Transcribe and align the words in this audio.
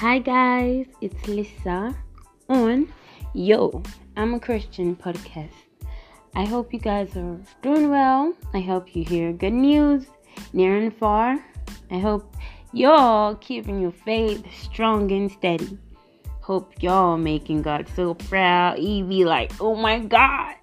Hi 0.00 0.18
guys, 0.18 0.84
it's 1.00 1.26
Lisa 1.26 1.96
on 2.50 2.92
Yo, 3.32 3.82
I'm 4.14 4.34
a 4.34 4.38
Christian 4.38 4.94
podcast. 4.94 5.56
I 6.34 6.44
hope 6.44 6.74
you 6.74 6.78
guys 6.78 7.16
are 7.16 7.40
doing 7.62 7.88
well. 7.88 8.34
I 8.52 8.60
hope 8.60 8.94
you 8.94 9.04
hear 9.04 9.32
good 9.32 9.54
news 9.54 10.04
near 10.52 10.76
and 10.76 10.94
far. 10.94 11.42
I 11.90 11.98
hope 11.98 12.36
y'all 12.74 13.36
keeping 13.36 13.80
your 13.80 13.90
faith 14.04 14.44
strong 14.52 15.10
and 15.12 15.32
steady. 15.32 15.78
Hope 16.42 16.82
y'all 16.82 17.16
making 17.16 17.62
God 17.62 17.88
so 17.96 18.12
proud. 18.12 18.76
Be 18.76 19.24
like, 19.24 19.50
oh 19.62 19.76
my 19.76 20.00
God, 20.00 20.56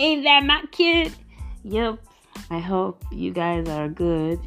ain't 0.00 0.24
that 0.24 0.42
my 0.42 0.64
kid? 0.72 1.12
Yep. 1.62 2.00
I 2.50 2.58
hope 2.58 3.04
you 3.12 3.30
guys 3.32 3.68
are 3.68 3.88
good. 3.88 4.40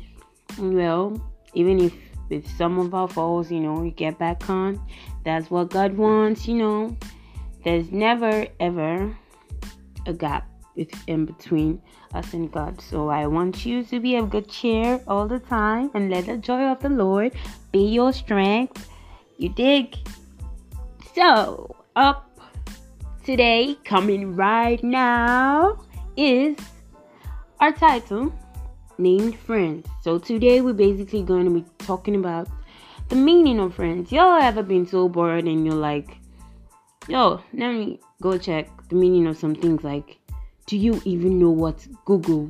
Well, 0.60 1.18
even 1.54 1.80
if 1.80 1.94
with 2.30 2.48
some 2.58 2.80
of 2.80 2.94
our 2.94 3.08
faults, 3.08 3.52
you 3.52 3.60
know, 3.60 3.74
we 3.74 3.92
get 3.92 4.18
back 4.18 4.50
on. 4.50 4.80
That's 5.24 5.50
what 5.50 5.70
God 5.70 5.96
wants, 5.98 6.48
you 6.48 6.56
know. 6.56 6.98
There's 7.64 7.92
never 7.92 8.48
ever 8.60 9.16
a 10.06 10.14
gap 10.14 10.48
in 11.08 11.26
between 11.26 11.82
us 12.14 12.34
and 12.34 12.52
God. 12.52 12.82
So 12.82 13.10
I 13.10 13.28
want 13.28 13.66
you 13.66 13.84
to 13.84 14.00
be 14.00 14.16
of 14.16 14.30
good 14.30 14.50
cheer 14.50 15.00
all 15.08 15.28
the 15.28 15.40
time 15.40 15.92
and 15.94 16.10
let 16.10 16.26
the 16.26 16.38
joy 16.38 16.64
of 16.64 16.80
the 16.82 16.90
Lord 16.90 17.34
be 17.72 17.86
your 17.88 18.12
strength. 18.12 18.90
You 19.38 19.50
dig? 19.50 19.96
So, 21.16 21.76
up 21.96 22.40
today, 23.24 23.78
coming 23.84 24.36
right 24.36 24.84
now, 24.84 25.80
is 26.18 26.58
our 27.60 27.72
title 27.72 28.34
named 28.98 29.38
Friends. 29.38 29.88
So 30.02 30.18
today 30.18 30.62
we're 30.62 30.74
basically 30.74 31.24
going 31.24 31.46
to 31.46 31.52
be 31.52 31.66
talking 31.80 32.16
about 32.16 32.48
the 33.10 33.16
meaning 33.16 33.60
of 33.60 33.76
friends. 33.76 34.12
Y'all 34.12 34.42
ever 34.42 34.64
been 34.64 34.88
so 34.88 35.10
bored 35.10 35.46
and 35.46 35.66
you're 35.66 35.76
like, 35.76 36.18
yo, 37.08 37.42
let 37.54 37.74
me 37.74 38.00
go 38.22 38.38
check 38.38 38.70
the 38.90 38.96
meaning 38.96 39.28
of 39.28 39.38
some 39.38 39.56
things 39.56 39.84
like 39.84 40.20
do 40.66 40.78
you 40.78 41.02
even 41.04 41.40
know 41.40 41.50
what 41.50 41.86
Google 42.06 42.50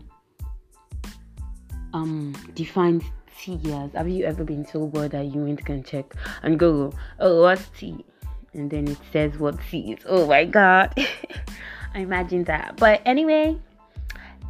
um 1.94 2.35
defines 2.53 3.03
tea 3.39 3.59
as? 3.73 3.91
Have 3.94 4.07
you 4.07 4.25
ever 4.25 4.44
been 4.44 4.66
so 4.66 4.85
bored 4.88 5.11
that 5.11 5.25
you 5.33 5.44
went 5.44 5.67
and 5.67 5.85
check 5.85 6.13
on 6.44 6.57
Google, 6.57 6.94
oh 7.19 7.41
what's 7.41 7.67
tea? 7.78 8.05
And 8.53 8.69
then 8.69 8.88
it 8.88 9.00
says 9.11 9.38
what 9.39 9.57
tea 9.69 9.94
is. 9.94 10.03
Oh 10.05 10.28
my 10.28 10.45
god. 10.45 10.94
I 11.95 12.00
imagine 12.00 12.44
that. 12.45 12.78
But 12.78 13.02
anyway, 13.05 13.59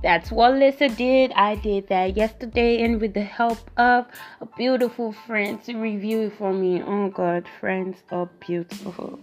that's 0.04 0.32
what 0.32 0.54
Lisa 0.56 0.90
did. 0.90 1.32
I 1.32 1.56
did 1.56 1.88
that 1.88 2.18
yesterday, 2.18 2.84
and 2.84 3.00
with 3.00 3.14
the 3.14 3.24
help 3.24 3.72
of 3.78 4.06
a 4.42 4.46
beautiful 4.58 5.14
friend 5.26 5.64
to 5.64 5.78
review 5.78 6.24
it 6.24 6.34
for 6.38 6.54
me. 6.54 6.84
Oh 6.84 7.10
God, 7.10 7.46
friends 7.60 8.04
are 8.12 8.30
beautiful. 8.46 9.20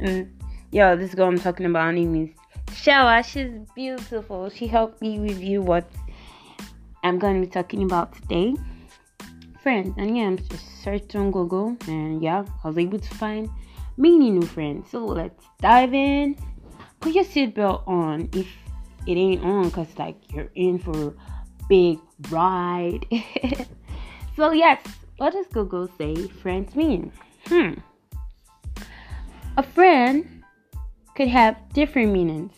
Mm. 0.00 0.30
Yo, 0.72 0.96
this 0.96 1.14
girl 1.14 1.28
I'm 1.28 1.38
talking 1.38 1.66
about, 1.66 1.84
her 1.84 1.92
name 1.92 2.14
is 2.16 2.74
Shawa. 2.74 3.22
She's 3.24 3.50
beautiful. 3.74 4.48
She 4.48 4.66
helped 4.66 5.00
me 5.02 5.18
review 5.18 5.60
what 5.60 5.84
I'm 7.04 7.18
going 7.18 7.40
to 7.40 7.46
be 7.46 7.52
talking 7.52 7.82
about 7.82 8.14
today. 8.14 8.54
Friends, 9.62 9.94
and 9.98 10.16
yeah, 10.16 10.24
I'm 10.24 10.38
just 10.38 10.82
searched 10.82 11.14
on 11.16 11.30
Google, 11.30 11.76
and 11.86 12.22
yeah, 12.22 12.44
I 12.64 12.68
was 12.68 12.78
able 12.78 12.98
to 12.98 13.14
find 13.16 13.50
many 13.98 14.30
new 14.30 14.46
friends. 14.46 14.90
So 14.90 15.04
let's 15.04 15.44
dive 15.60 15.92
in. 15.92 16.36
Put 17.00 17.12
your 17.12 17.24
seatbelt 17.24 17.86
on 17.86 18.30
if 18.32 18.48
it 19.08 19.16
ain't 19.16 19.42
on 19.42 19.64
because 19.64 19.88
like 19.98 20.16
you're 20.34 20.50
in 20.54 20.78
for 20.78 21.08
a 21.08 21.14
big 21.68 21.98
ride. 22.30 23.06
so 24.36 24.52
yes, 24.52 24.80
what 25.16 25.32
does 25.32 25.46
Google 25.46 25.88
say 25.96 26.14
friends 26.42 26.76
mean? 26.76 27.10
Hmm. 27.46 27.72
A 29.56 29.62
friend 29.62 30.44
could 31.14 31.28
have 31.28 31.56
different 31.72 32.12
meanings. 32.12 32.52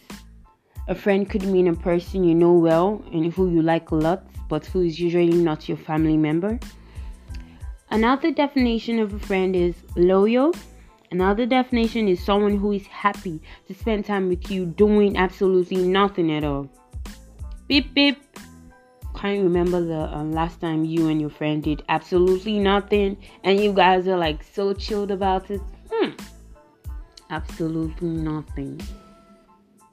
A 0.88 0.94
friend 0.94 1.30
could 1.30 1.44
mean 1.44 1.68
a 1.68 1.74
person 1.74 2.24
you 2.24 2.34
know 2.34 2.54
well 2.54 3.00
and 3.12 3.32
who 3.32 3.48
you 3.48 3.62
like 3.62 3.92
a 3.92 3.94
lot, 3.94 4.26
but 4.48 4.66
who 4.66 4.82
is 4.82 4.98
usually 4.98 5.40
not 5.48 5.68
your 5.68 5.78
family 5.78 6.16
member. 6.16 6.58
Another 7.92 8.32
definition 8.32 8.98
of 8.98 9.14
a 9.14 9.20
friend 9.20 9.54
is 9.54 9.76
loyal 9.94 10.52
Another 11.12 11.44
definition 11.44 12.06
is 12.06 12.24
someone 12.24 12.56
who 12.56 12.70
is 12.70 12.86
happy 12.86 13.42
to 13.66 13.74
spend 13.74 14.04
time 14.04 14.28
with 14.28 14.48
you 14.48 14.64
doing 14.64 15.16
absolutely 15.16 15.78
nothing 15.78 16.30
at 16.30 16.44
all. 16.44 16.70
Beep 17.66 17.92
beep. 17.94 18.22
Can't 19.16 19.42
remember 19.42 19.84
the 19.84 20.16
uh, 20.16 20.22
last 20.22 20.60
time 20.60 20.84
you 20.84 21.08
and 21.08 21.20
your 21.20 21.30
friend 21.30 21.64
did 21.64 21.82
absolutely 21.88 22.60
nothing 22.60 23.16
and 23.42 23.58
you 23.58 23.72
guys 23.72 24.06
are 24.06 24.16
like 24.16 24.44
so 24.44 24.72
chilled 24.72 25.10
about 25.10 25.50
it? 25.50 25.60
Hmm. 25.90 26.10
Absolutely 27.28 28.08
nothing. 28.08 28.80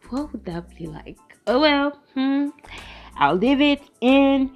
What 0.10 0.32
would 0.32 0.46
that 0.46 0.76
be 0.78 0.86
like? 0.86 1.18
Oh 1.48 1.60
well, 1.60 2.00
hmm. 2.14 2.50
I'll 3.16 3.36
leave 3.36 3.60
it 3.60 3.82
in 4.02 4.56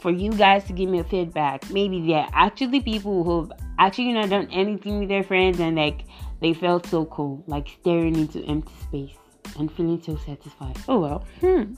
for 0.00 0.10
you 0.10 0.32
guys 0.32 0.64
to 0.64 0.72
give 0.72 0.90
me 0.90 0.98
a 0.98 1.04
feedback. 1.04 1.70
Maybe 1.70 2.04
there 2.06 2.22
are 2.22 2.30
actually 2.32 2.80
people 2.80 3.22
who've 3.22 3.52
actually 3.80 4.08
you 4.08 4.14
know, 4.14 4.26
done 4.26 4.48
anything 4.52 5.00
with 5.00 5.08
their 5.08 5.24
friends 5.24 5.58
and 5.58 5.76
like 5.76 6.04
they 6.40 6.54
felt 6.54 6.86
so 6.86 7.06
cool, 7.06 7.42
like 7.46 7.68
staring 7.80 8.14
into 8.14 8.44
empty 8.44 8.72
space 8.82 9.16
and 9.58 9.72
feeling 9.72 10.00
so 10.00 10.16
satisfied. 10.16 10.76
Oh 10.88 11.00
well, 11.00 11.24
hmm. 11.40 11.74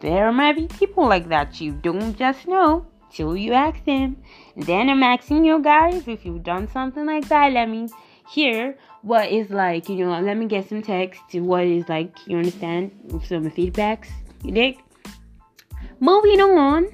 There 0.00 0.30
might 0.32 0.56
be 0.56 0.66
people 0.66 1.08
like 1.08 1.28
that 1.28 1.60
you 1.60 1.72
don't 1.72 2.14
just 2.18 2.46
know 2.46 2.86
till 3.10 3.36
you 3.36 3.52
ask 3.52 3.82
them. 3.84 4.16
Then 4.56 4.90
I'm 4.90 5.02
asking 5.02 5.44
you 5.44 5.62
guys 5.62 6.06
if 6.06 6.26
you've 6.26 6.42
done 6.42 6.68
something 6.68 7.06
like 7.06 7.28
that. 7.28 7.52
Let 7.52 7.70
me 7.70 7.88
hear 8.28 8.76
what 9.02 9.30
is 9.30 9.50
like, 9.50 9.88
you 9.88 10.04
know, 10.04 10.20
let 10.20 10.36
me 10.36 10.46
get 10.46 10.68
some 10.68 10.82
text 10.82 11.20
to 11.30 11.40
what 11.40 11.64
is 11.64 11.88
like, 11.88 12.16
you 12.26 12.36
understand? 12.36 12.90
Some 13.26 13.50
feedbacks. 13.50 14.08
You 14.42 14.52
dig? 14.52 14.78
Moving 16.00 16.40
on. 16.40 16.88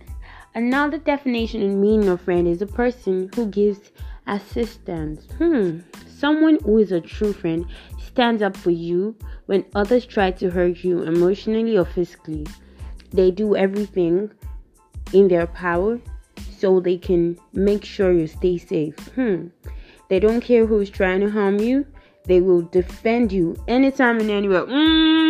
Another 0.54 0.98
definition 0.98 1.62
and 1.62 1.80
meaning 1.80 2.08
of 2.08 2.20
friend 2.20 2.46
is 2.48 2.60
a 2.60 2.66
person 2.66 3.30
who 3.34 3.46
gives 3.46 3.92
assistance. 4.30 5.26
Hmm. 5.36 5.80
Someone 6.06 6.58
who 6.64 6.78
is 6.78 6.92
a 6.92 7.00
true 7.00 7.32
friend 7.32 7.66
stands 7.98 8.42
up 8.42 8.56
for 8.56 8.70
you 8.70 9.16
when 9.46 9.64
others 9.74 10.06
try 10.06 10.30
to 10.32 10.50
hurt 10.50 10.84
you 10.84 11.02
emotionally 11.02 11.76
or 11.76 11.84
physically. 11.84 12.46
They 13.12 13.30
do 13.30 13.56
everything 13.56 14.30
in 15.12 15.28
their 15.28 15.46
power 15.48 16.00
so 16.56 16.80
they 16.80 16.96
can 16.96 17.38
make 17.52 17.84
sure 17.84 18.12
you 18.12 18.26
stay 18.26 18.56
safe. 18.58 18.96
Hmm. 19.14 19.48
They 20.08 20.20
don't 20.20 20.40
care 20.40 20.66
who's 20.66 20.90
trying 20.90 21.20
to 21.20 21.30
harm 21.30 21.58
you. 21.58 21.86
They 22.24 22.40
will 22.40 22.62
defend 22.62 23.32
you 23.32 23.56
anytime 23.66 24.20
and 24.20 24.30
anywhere. 24.30 24.66
Mm 24.66 25.29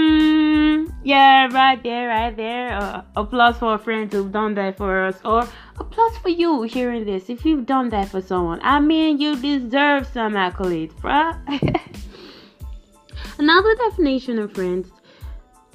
yeah, 1.04 1.48
right 1.52 1.82
there, 1.82 2.08
right 2.08 2.36
there. 2.36 2.72
Uh, 2.72 3.02
applause 3.16 3.56
for 3.58 3.74
a 3.74 3.78
friend 3.78 4.12
who've 4.12 4.30
done 4.30 4.54
that 4.54 4.76
for 4.76 5.04
us, 5.04 5.18
or 5.24 5.48
applause 5.78 6.16
for 6.18 6.28
you 6.28 6.62
hearing 6.62 7.04
this. 7.04 7.30
If 7.30 7.44
you've 7.44 7.66
done 7.66 7.88
that 7.90 8.08
for 8.08 8.20
someone, 8.20 8.60
I 8.62 8.80
mean, 8.80 9.18
you 9.18 9.36
deserve 9.36 10.06
some 10.06 10.34
accolades, 10.34 10.92
bruh. 10.94 11.36
Another 13.38 13.74
definition 13.74 14.38
of 14.38 14.52
friends 14.52 14.90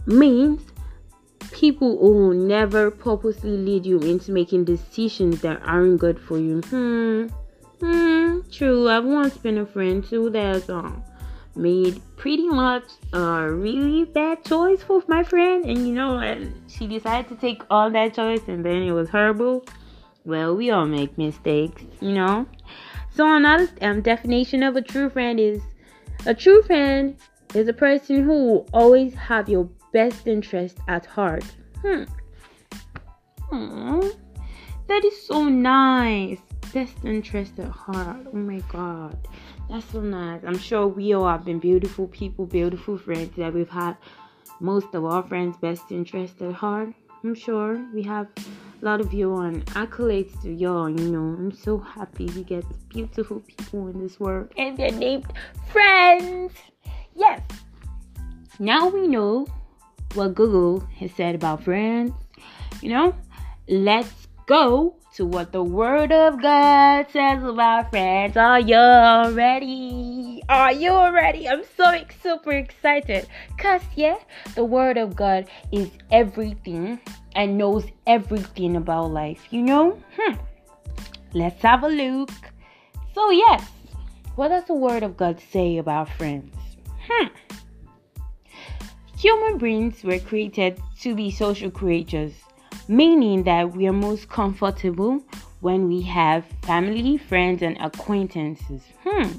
means 0.05 0.61
people 1.51 1.97
who 1.97 2.33
never 2.33 2.91
purposely 2.91 3.57
lead 3.57 3.85
you 3.85 3.99
into 3.99 4.31
making 4.31 4.65
decisions 4.65 5.41
that 5.41 5.61
aren't 5.63 5.99
good 5.99 6.19
for 6.19 6.37
you. 6.37 6.61
Hmm. 6.61 7.27
Hmm. 7.79 8.41
True. 8.51 8.89
I've 8.89 9.05
once 9.05 9.37
been 9.37 9.57
a 9.57 9.65
friend 9.65 10.03
too. 10.03 10.29
There's 10.29 10.69
um 10.69 11.03
made 11.55 12.01
pretty 12.17 12.47
much 12.47 12.83
a 13.13 13.49
really 13.49 14.05
bad 14.05 14.43
choice 14.43 14.81
for 14.83 15.03
my 15.07 15.23
friend. 15.23 15.65
And 15.65 15.87
you 15.87 15.93
know 15.93 16.17
and 16.17 16.53
she 16.69 16.87
decided 16.87 17.29
to 17.29 17.35
take 17.35 17.63
all 17.69 17.89
that 17.91 18.13
choice 18.13 18.41
and 18.47 18.65
then 18.65 18.83
it 18.83 18.91
was 18.91 19.09
horrible 19.09 19.65
well 20.25 20.55
we 20.55 20.71
all 20.71 20.85
make 20.85 21.17
mistakes 21.17 21.83
you 22.01 22.11
know? 22.11 22.45
So 23.11 23.33
another 23.33 23.69
um, 23.81 24.01
definition 24.01 24.63
of 24.63 24.75
a 24.75 24.81
true 24.81 25.09
friend 25.09 25.39
is 25.39 25.61
a 26.25 26.33
true 26.33 26.61
friend 26.63 27.15
is 27.53 27.67
a 27.67 27.73
person 27.73 28.23
who 28.23 28.45
will 28.45 28.69
always 28.73 29.13
have 29.13 29.47
your 29.47 29.69
best 29.93 30.27
interest 30.27 30.77
at 30.87 31.05
heart. 31.05 31.45
Hmm. 31.81 32.03
Aww. 33.51 34.13
that 34.87 35.05
is 35.05 35.25
so 35.25 35.47
nice 35.47 36.41
best 36.77 36.97
interest 37.03 37.53
at 37.65 37.71
heart 37.85 38.23
oh 38.33 38.43
my 38.51 38.61
god 38.77 39.17
that's 39.69 39.91
so 39.91 39.99
nice. 39.99 40.41
I'm 40.45 40.57
sure 40.57 40.87
we 40.87 41.13
all 41.13 41.27
have 41.27 41.43
been 41.43 41.59
beautiful 41.59 42.07
people, 42.07 42.45
beautiful 42.45 42.97
friends 42.97 43.35
that 43.37 43.53
we've 43.53 43.69
had 43.69 43.97
most 44.59 44.93
of 44.93 45.05
our 45.05 45.23
friends' 45.23 45.57
best 45.57 45.91
interest 45.91 46.41
at 46.41 46.53
heart. 46.53 46.93
I'm 47.23 47.33
sure 47.33 47.83
we 47.91 48.03
have 48.03 48.27
a 48.37 48.85
lot 48.85 49.01
of 49.01 49.11
you 49.11 49.33
on 49.33 49.61
accolades 49.73 50.39
to 50.43 50.53
y'all, 50.53 50.87
you 50.87 51.09
know. 51.11 51.35
I'm 51.39 51.51
so 51.51 51.79
happy 51.79 52.25
we 52.35 52.43
get 52.43 52.63
beautiful 52.89 53.39
people 53.39 53.87
in 53.87 53.99
this 53.99 54.19
world 54.19 54.51
and 54.57 54.77
they're 54.77 54.91
named 54.91 55.33
friends. 55.71 56.53
Yes. 57.15 57.41
Now 58.59 58.87
we 58.87 59.07
know 59.07 59.47
what 60.13 60.35
Google 60.35 60.81
has 60.99 61.11
said 61.13 61.33
about 61.33 61.63
friends. 61.63 62.13
You 62.81 62.89
know, 62.89 63.15
let's 63.67 64.24
go 64.45 64.95
to 65.15 65.25
what 65.25 65.51
the 65.51 65.63
Word 65.63 66.11
of 66.11 66.41
God 66.41 67.07
says 67.11 67.43
about 67.43 67.89
friends. 67.89 68.37
Are 68.37 68.59
you 68.59 69.35
ready? 69.35 70.43
Are 70.49 70.71
you 70.71 70.91
ready? 71.11 71.47
I'm 71.47 71.63
so 71.75 71.93
super 72.21 72.51
excited. 72.51 73.27
Cause 73.57 73.81
yeah, 73.95 74.17
the 74.55 74.63
Word 74.63 74.97
of 74.97 75.15
God 75.15 75.49
is 75.71 75.89
everything 76.11 76.99
and 77.35 77.57
knows 77.57 77.85
everything 78.05 78.75
about 78.75 79.11
life. 79.11 79.47
You 79.51 79.63
know? 79.63 80.01
Hmm. 80.17 80.35
Let's 81.33 81.61
have 81.63 81.83
a 81.83 81.89
look. 81.89 82.31
So 83.13 83.31
yes, 83.31 83.63
what 84.35 84.49
does 84.49 84.65
the 84.65 84.75
Word 84.75 85.03
of 85.03 85.17
God 85.17 85.39
say 85.51 85.77
about 85.77 86.09
friends? 86.09 86.53
Hmm. 87.09 87.27
Human 89.17 89.57
beings 89.57 90.03
were 90.03 90.19
created 90.19 90.79
to 90.99 91.15
be 91.15 91.31
social 91.31 91.71
creatures 91.71 92.33
meaning 92.87 93.43
that 93.43 93.75
we 93.75 93.87
are 93.87 93.93
most 93.93 94.29
comfortable 94.29 95.23
when 95.61 95.87
we 95.87 96.01
have 96.01 96.45
family, 96.63 97.17
friends, 97.17 97.61
and 97.61 97.77
acquaintances. 97.79 98.83
Hmm. 99.03 99.29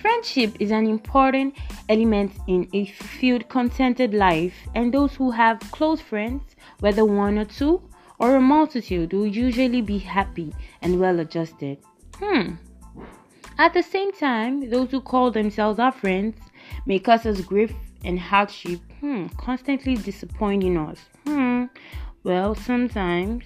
Friendship 0.00 0.56
is 0.60 0.70
an 0.70 0.86
important 0.86 1.54
element 1.88 2.32
in 2.46 2.68
a 2.72 2.86
filled, 2.86 3.48
contented 3.48 4.14
life, 4.14 4.54
and 4.74 4.94
those 4.94 5.14
who 5.14 5.30
have 5.30 5.60
close 5.72 6.00
friends, 6.00 6.42
whether 6.78 7.04
one 7.04 7.38
or 7.38 7.44
two 7.44 7.82
or 8.18 8.36
a 8.36 8.40
multitude, 8.40 9.12
will 9.12 9.26
usually 9.26 9.82
be 9.82 9.98
happy 9.98 10.54
and 10.82 10.98
well 10.98 11.20
adjusted. 11.20 11.78
Hmm. 12.16 12.54
At 13.58 13.74
the 13.74 13.82
same 13.82 14.12
time, 14.12 14.70
those 14.70 14.90
who 14.90 15.00
call 15.02 15.30
themselves 15.30 15.78
our 15.78 15.92
friends 15.92 16.36
may 16.86 16.98
cause 16.98 17.26
us 17.26 17.42
grief 17.42 17.72
and 18.04 18.18
hardship, 18.18 18.80
hmm, 19.00 19.26
constantly 19.36 19.96
disappointing 19.96 20.78
us. 20.78 20.98
Hmm. 21.26 21.64
Well, 22.22 22.54
sometimes. 22.54 23.44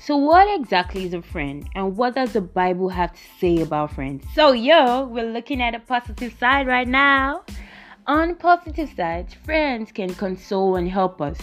So, 0.00 0.16
what 0.16 0.46
exactly 0.60 1.04
is 1.04 1.14
a 1.14 1.20
friend, 1.20 1.68
and 1.74 1.96
what 1.96 2.14
does 2.14 2.32
the 2.32 2.40
Bible 2.40 2.88
have 2.90 3.12
to 3.12 3.20
say 3.40 3.60
about 3.60 3.92
friends? 3.94 4.24
So, 4.34 4.52
yo, 4.52 5.04
we're 5.04 5.32
looking 5.32 5.60
at 5.60 5.74
a 5.74 5.80
positive 5.80 6.32
side 6.38 6.68
right 6.68 6.86
now. 6.86 7.42
On 8.06 8.36
positive 8.36 8.88
side, 8.94 9.34
friends 9.44 9.90
can 9.90 10.14
console 10.14 10.76
and 10.76 10.88
help 10.88 11.20
us 11.20 11.38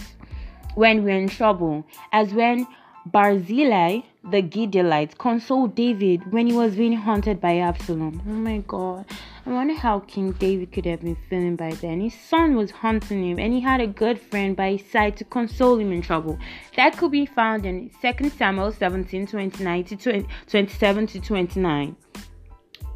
when 0.74 1.04
we're 1.04 1.18
in 1.18 1.28
trouble, 1.28 1.84
as 2.12 2.32
when 2.32 2.66
Barzillai, 3.12 4.02
the 4.24 4.42
Gileadite, 4.42 5.16
consoled 5.16 5.76
David 5.76 6.32
when 6.32 6.48
he 6.48 6.52
was 6.52 6.74
being 6.74 6.94
haunted 6.94 7.40
by 7.40 7.58
Absalom. 7.58 8.20
Oh 8.26 8.32
my 8.32 8.58
god. 8.66 9.06
I 9.46 9.50
wonder 9.50 9.74
how 9.74 10.00
King 10.00 10.32
David 10.32 10.72
could 10.72 10.86
have 10.86 11.02
been 11.02 11.16
feeling 11.30 11.54
by 11.54 11.70
then. 11.74 12.00
His 12.00 12.14
son 12.14 12.56
was 12.56 12.72
haunting 12.72 13.22
him, 13.22 13.38
and 13.38 13.52
he 13.52 13.60
had 13.60 13.80
a 13.80 13.86
good 13.86 14.20
friend 14.20 14.56
by 14.56 14.72
his 14.72 14.90
side 14.90 15.16
to 15.18 15.24
console 15.24 15.78
him 15.78 15.92
in 15.92 16.02
trouble. 16.02 16.36
That 16.76 16.96
could 16.96 17.12
be 17.12 17.26
found 17.26 17.64
in 17.64 17.92
2 18.02 18.30
Samuel 18.30 18.72
17 18.72 19.28
29 19.28 19.84
to 19.84 19.96
20, 19.96 20.26
27 20.48 21.06
to 21.06 21.20
29. 21.20 21.96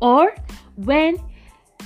Or 0.00 0.34
when 0.74 1.18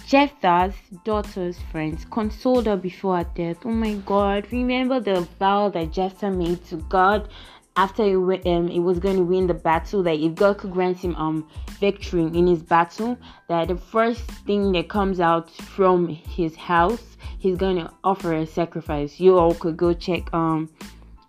Jephthah's 0.07 0.75
daughter's 1.05 1.59
friends 1.73 2.05
consoled 2.11 2.67
her 2.67 2.77
before 2.77 3.19
her 3.19 3.31
death. 3.35 3.59
Oh 3.65 3.71
my 3.71 3.95
god, 3.95 4.47
remember 4.53 5.01
the 5.01 5.27
vow 5.39 5.71
that 5.71 5.93
Jephthah 5.93 6.31
made 6.31 6.65
to 6.67 6.77
God 6.77 7.29
after 7.77 8.05
he, 8.05 8.15
um, 8.15 8.69
he 8.69 8.79
was 8.79 8.99
going 8.99 9.17
to 9.17 9.25
win 9.25 9.47
the 9.47 9.55
battle 9.55 10.03
that 10.03 10.19
if 10.19 10.35
god 10.35 10.59
could 10.59 10.71
grant 10.71 10.99
him 10.99 11.15
um 11.17 11.49
victory 11.81 12.23
in 12.23 12.47
his 12.47 12.63
battle 12.63 13.19
that 13.49 13.69
the 13.69 13.77
first 13.77 14.23
thing 14.47 14.73
that 14.73 14.89
comes 14.89 15.19
out 15.21 15.51
from 15.51 16.09
his 16.09 16.55
house 16.55 17.15
he's 17.45 17.59
going 17.59 17.77
to 17.77 17.91
offer 18.03 18.33
a 18.33 18.47
sacrifice. 18.47 19.21
You 19.21 19.39
all 19.39 19.55
could 19.55 19.77
go 19.77 19.93
check 19.93 20.33
um 20.33 20.71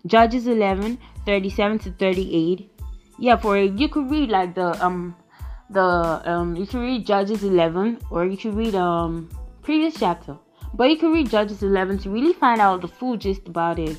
judges 0.07 0.47
11 0.47 0.97
37 1.25 1.79
to 1.79 1.91
38 1.91 2.71
yeah 3.19 3.35
for 3.35 3.57
you 3.57 3.89
could 3.89 4.09
read 4.09 4.29
like 4.29 4.55
the 4.55 4.69
um 4.85 5.15
the 5.71 5.81
um 6.31 6.55
you 6.55 6.65
could 6.65 6.79
read 6.79 7.05
judges 7.05 7.43
11 7.43 7.99
or 8.09 8.25
you 8.25 8.37
could 8.37 8.53
read 8.53 8.75
um 8.75 9.29
previous 9.61 9.95
chapter. 9.99 10.37
But 10.73 10.89
you 10.89 10.97
could 10.97 11.11
read 11.11 11.29
judges 11.29 11.63
11 11.63 11.99
to 11.99 12.09
really 12.09 12.33
find 12.33 12.61
out 12.61 12.81
the 12.81 12.87
full 12.87 13.17
gist 13.17 13.47
about 13.47 13.79
it. 13.79 13.97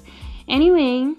Anyway 0.48 1.14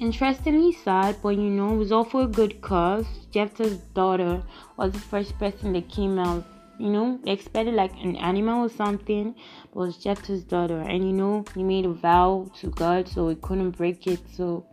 Interestingly 0.00 0.72
sad, 0.72 1.16
but 1.22 1.36
you 1.36 1.50
know, 1.50 1.74
it 1.74 1.76
was 1.76 1.92
all 1.92 2.04
for 2.04 2.22
a 2.22 2.26
good 2.26 2.62
cause. 2.62 3.04
Jephthah's 3.32 3.76
daughter 3.92 4.42
was 4.78 4.92
the 4.92 4.98
first 4.98 5.38
person 5.38 5.74
that 5.74 5.90
came 5.90 6.18
out. 6.18 6.42
You 6.78 6.88
know, 6.88 7.20
they 7.22 7.32
expected 7.32 7.74
like 7.74 7.92
an 8.02 8.16
animal 8.16 8.64
or 8.64 8.70
something, 8.70 9.34
but 9.74 9.80
it 9.82 9.86
was 9.86 9.98
Jephthah's 9.98 10.42
daughter. 10.42 10.80
And 10.80 11.04
you 11.04 11.12
know, 11.12 11.44
he 11.54 11.62
made 11.62 11.84
a 11.84 11.92
vow 11.92 12.50
to 12.60 12.70
God, 12.70 13.08
so 13.08 13.28
he 13.28 13.34
couldn't 13.34 13.72
break 13.72 14.06
it. 14.06 14.20
So, 14.34 14.64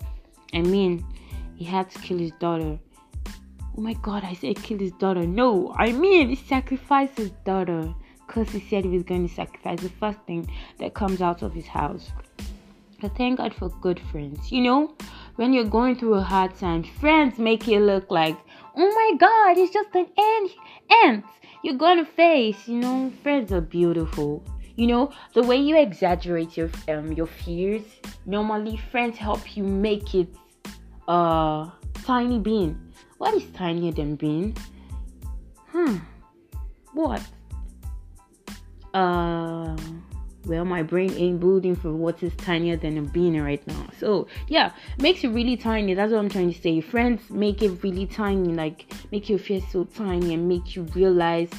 I 0.54 0.62
mean, 0.62 1.06
he 1.58 1.66
had 1.66 1.92
to 1.92 2.00
kill 2.00 2.20
his 2.20 2.32
daughter. 2.40 2.80
Oh 3.78 3.82
my 3.82 3.96
god, 3.96 4.24
I 4.24 4.34
said 4.34 4.64
kill 4.64 4.80
his 4.80 4.94
daughter. 4.94 5.28
No, 5.28 5.76
I 5.78 5.92
mean, 5.92 6.30
he 6.30 6.36
sacrificed 6.38 7.18
his 7.18 7.32
daughter 7.44 7.94
because 8.26 8.50
he 8.52 8.62
said 8.62 8.86
he 8.86 8.92
was 8.92 9.04
going 9.04 9.28
to 9.28 9.34
sacrifice 9.34 9.82
the 9.82 9.90
first 9.90 10.20
thing 10.26 10.50
that 10.80 10.94
comes 10.94 11.22
out 11.22 11.42
of 11.42 11.54
his 11.54 11.68
house. 11.68 12.12
I 13.04 13.08
thank 13.10 13.38
God 13.38 13.54
for 13.54 13.70
good 13.70 14.00
friends. 14.12 14.52
You 14.52 14.62
know, 14.62 14.96
when 15.36 15.54
you're 15.54 15.66
going 15.66 15.96
through 15.96 16.16
a 16.16 16.24
hard 16.24 16.56
time, 16.56 16.84
friends 16.84 17.38
make 17.38 17.68
it 17.68 17.80
look 17.80 18.10
like, 18.10 18.38
oh 18.76 18.92
my 18.92 19.18
God, 19.20 19.58
it's 19.58 19.74
just 19.74 19.94
an 19.94 20.08
ant, 20.18 20.52
ant 21.04 21.26
you're 21.64 21.78
gonna 21.78 22.06
face. 22.06 22.68
You 22.68 22.80
know, 22.80 23.12
friends 23.24 23.52
are 23.52 23.62
beautiful. 23.62 24.44
You 24.76 24.88
know, 24.88 25.12
the 25.34 25.42
way 25.44 25.58
you 25.58 25.78
exaggerate 25.78 26.56
your 26.56 26.70
um 26.88 27.12
your 27.14 27.28
fears, 27.28 27.84
normally 28.26 28.78
friends 28.92 29.18
help 29.18 29.58
you 29.58 29.64
make 29.64 30.14
it 30.16 30.30
uh 31.08 31.70
tiny 32.04 32.40
bean. 32.40 32.94
What 33.18 33.34
is 33.34 33.44
tinier 33.52 33.92
than 33.92 34.16
bean? 34.16 34.56
Hmm. 35.72 35.98
What? 36.94 37.22
Uh 38.94 39.76
well 40.48 40.66
my 40.66 40.84
brain 40.84 41.12
ain't 41.14 41.40
building 41.40 41.76
for 41.76 41.94
what 41.94 42.22
is 42.24 42.34
tinier 42.38 42.76
than 42.78 42.98
a 42.98 43.02
bean 43.02 43.40
right 43.42 43.66
now. 43.68 43.88
So 44.00 44.28
yeah 44.48 44.72
makes 45.00 45.24
it 45.24 45.30
really 45.30 45.58
tiny. 45.58 45.94
That's 45.94 46.12
what 46.12 46.20
i'm 46.20 46.30
trying 46.30 46.54
to 46.54 46.62
say. 46.62 46.82
Friends 46.82 47.30
make 47.30 47.62
it 47.62 47.84
really 47.84 48.06
tiny 48.06 48.54
like 48.54 48.92
make 49.12 49.30
you 49.30 49.38
feel 49.38 49.62
so 49.62 49.84
tiny 49.84 50.34
and 50.34 50.48
make 50.48 50.76
you 50.76 50.84
realize 50.96 51.50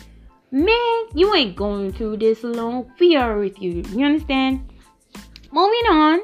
man 0.50 1.04
you 1.14 1.34
ain't 1.34 1.56
going 1.56 1.92
through 1.92 2.18
this 2.18 2.44
alone. 2.44 2.90
We 2.98 3.16
are 3.16 3.38
with 3.38 3.60
you. 3.60 3.84
You 3.92 4.06
understand? 4.06 4.68
Moving 5.52 5.86
on. 5.90 6.20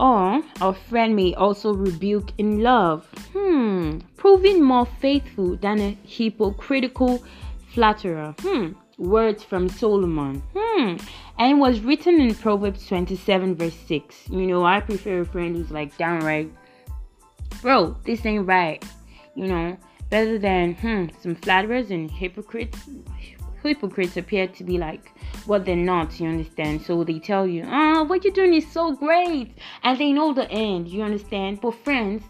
Or 0.00 0.42
a 0.60 0.72
friend 0.72 1.16
may 1.16 1.34
also 1.34 1.74
rebuke 1.74 2.32
in 2.38 2.60
love. 2.60 3.06
Hmm 3.32 3.98
proving 4.18 4.62
more 4.62 4.84
faithful 4.84 5.56
than 5.56 5.80
a 5.80 5.96
hypocritical 6.04 7.24
flatterer. 7.72 8.34
Hmm 8.40 8.72
words 8.98 9.42
from 9.42 9.68
Solomon. 9.68 10.42
Hmm. 10.54 10.96
And 11.38 11.52
it 11.52 11.60
was 11.60 11.80
written 11.80 12.20
in 12.20 12.34
Proverbs 12.34 12.86
27, 12.86 13.54
verse 13.54 13.76
6. 13.86 14.28
You 14.28 14.46
know, 14.46 14.64
I 14.64 14.80
prefer 14.80 15.20
a 15.20 15.24
friend 15.24 15.56
who's 15.56 15.70
like 15.70 15.96
downright, 15.96 16.52
bro, 17.62 17.96
this 18.04 18.26
ain't 18.26 18.46
right. 18.46 18.84
You 19.34 19.46
know, 19.46 19.76
better 20.10 20.38
than 20.38 20.74
hmm, 20.74 21.06
some 21.22 21.36
flatterers 21.36 21.90
and 21.90 22.10
hypocrites. 22.10 22.88
Hypocrites 23.62 24.16
appear 24.16 24.46
to 24.48 24.64
be 24.64 24.78
like 24.78 25.12
what 25.46 25.64
they're 25.64 25.76
not, 25.76 26.18
you 26.20 26.28
understand? 26.28 26.82
So 26.82 27.04
they 27.04 27.18
tell 27.18 27.46
you, 27.46 27.64
oh, 27.66 28.04
what 28.04 28.24
you're 28.24 28.32
doing 28.32 28.54
is 28.54 28.70
so 28.70 28.92
great. 28.94 29.56
And 29.82 29.98
they 29.98 30.12
know 30.12 30.32
the 30.32 30.50
end, 30.50 30.88
you 30.88 31.02
understand? 31.02 31.60
But 31.60 31.74
friends, 31.84 32.22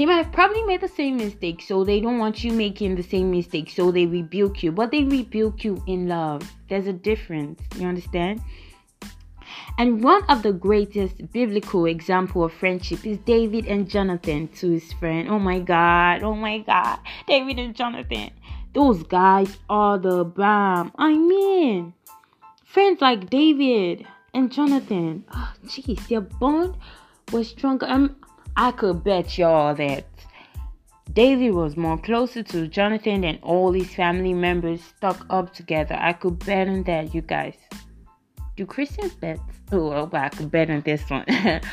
they 0.00 0.06
might 0.06 0.24
have 0.24 0.32
probably 0.32 0.62
made 0.62 0.80
the 0.80 0.88
same 0.88 1.18
mistake, 1.18 1.60
so 1.60 1.84
they 1.84 2.00
don't 2.00 2.16
want 2.16 2.42
you 2.42 2.52
making 2.52 2.94
the 2.94 3.02
same 3.02 3.30
mistake, 3.30 3.68
so 3.68 3.90
they 3.90 4.06
rebuke 4.06 4.62
you. 4.62 4.72
But 4.72 4.92
they 4.92 5.04
rebuke 5.04 5.62
you 5.62 5.82
in 5.86 6.08
love. 6.08 6.50
There's 6.70 6.86
a 6.86 6.92
difference. 6.94 7.60
You 7.76 7.86
understand? 7.86 8.40
And 9.76 10.02
one 10.02 10.24
of 10.30 10.42
the 10.42 10.54
greatest 10.54 11.30
biblical 11.32 11.84
example 11.84 12.42
of 12.44 12.54
friendship 12.54 13.06
is 13.06 13.18
David 13.18 13.66
and 13.66 13.90
Jonathan 13.90 14.48
to 14.56 14.70
his 14.70 14.90
friend. 14.94 15.28
Oh 15.28 15.38
my 15.38 15.58
God! 15.58 16.22
Oh 16.22 16.34
my 16.34 16.60
God! 16.60 16.98
David 17.28 17.58
and 17.58 17.76
Jonathan. 17.76 18.30
Those 18.72 19.02
guys 19.02 19.58
are 19.68 19.98
the 19.98 20.24
bomb. 20.24 20.92
I 20.96 21.14
mean, 21.14 21.92
friends 22.64 23.02
like 23.02 23.28
David 23.28 24.06
and 24.32 24.50
Jonathan. 24.50 25.26
Oh, 25.30 25.52
jeez, 25.66 26.08
their 26.08 26.22
bond 26.22 26.74
was 27.32 27.48
stronger. 27.48 27.84
I'm, 27.84 28.16
I 28.56 28.72
could 28.72 29.04
bet 29.04 29.38
y'all 29.38 29.74
that 29.74 30.06
David 31.12 31.54
was 31.54 31.76
more 31.76 31.98
closer 31.98 32.42
to 32.42 32.68
Jonathan 32.68 33.22
than 33.22 33.38
all 33.42 33.72
his 33.72 33.92
family 33.92 34.32
members 34.32 34.82
stuck 34.82 35.26
up 35.30 35.52
together. 35.52 35.96
I 35.98 36.12
could 36.12 36.38
bet 36.44 36.68
on 36.68 36.84
that, 36.84 37.14
you 37.14 37.22
guys. 37.22 37.56
Do 38.56 38.66
Christians 38.66 39.14
bet? 39.14 39.40
Oh, 39.72 39.88
well, 39.88 40.10
I 40.14 40.28
could 40.28 40.50
bet 40.50 40.70
on 40.70 40.82
this 40.82 41.08
one. 41.08 41.24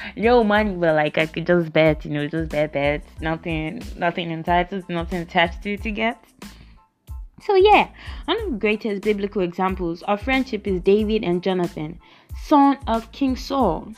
no 0.15 0.43
money, 0.43 0.75
but 0.75 0.96
like 0.96 1.17
I 1.17 1.25
could 1.25 1.46
just 1.46 1.74
bet, 1.74 2.05
you 2.05 2.12
know, 2.12 2.27
just 2.27 2.50
bet 2.50 2.74
bet. 2.74 3.03
Nothing, 3.22 3.81
nothing 3.98 4.31
entitled, 4.31 4.88
nothing 4.89 5.22
attached 5.22 5.63
to 5.63 5.74
it 5.74 5.84
to 5.84 5.91
get. 5.91 6.24
So 7.41 7.55
yeah, 7.55 7.89
one 8.25 8.41
of 8.41 8.51
the 8.51 8.57
greatest 8.57 9.03
biblical 9.03 9.41
examples 9.41 10.01
of 10.03 10.22
friendship 10.22 10.65
is 10.67 10.81
David 10.81 11.24
and 11.24 11.43
Jonathan, 11.43 12.00
son 12.43 12.77
of 12.88 13.12
King 13.12 13.36
Saul. 13.36 13.93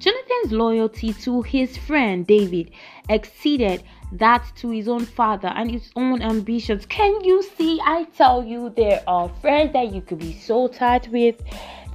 Jonathan's 0.00 0.50
loyalty 0.50 1.12
to 1.12 1.42
his 1.42 1.76
friend 1.76 2.26
David 2.26 2.70
exceeded 3.10 3.82
that 4.12 4.42
to 4.56 4.70
his 4.70 4.88
own 4.88 5.04
father 5.04 5.48
and 5.48 5.70
his 5.70 5.92
own 5.94 6.22
ambitions. 6.22 6.86
Can 6.86 7.22
you 7.22 7.42
see? 7.42 7.78
I 7.84 8.04
tell 8.16 8.42
you, 8.42 8.70
there 8.70 9.02
are 9.06 9.28
friends 9.42 9.74
that 9.74 9.92
you 9.94 10.00
could 10.00 10.18
be 10.18 10.32
so 10.32 10.68
tight 10.68 11.06
with 11.08 11.36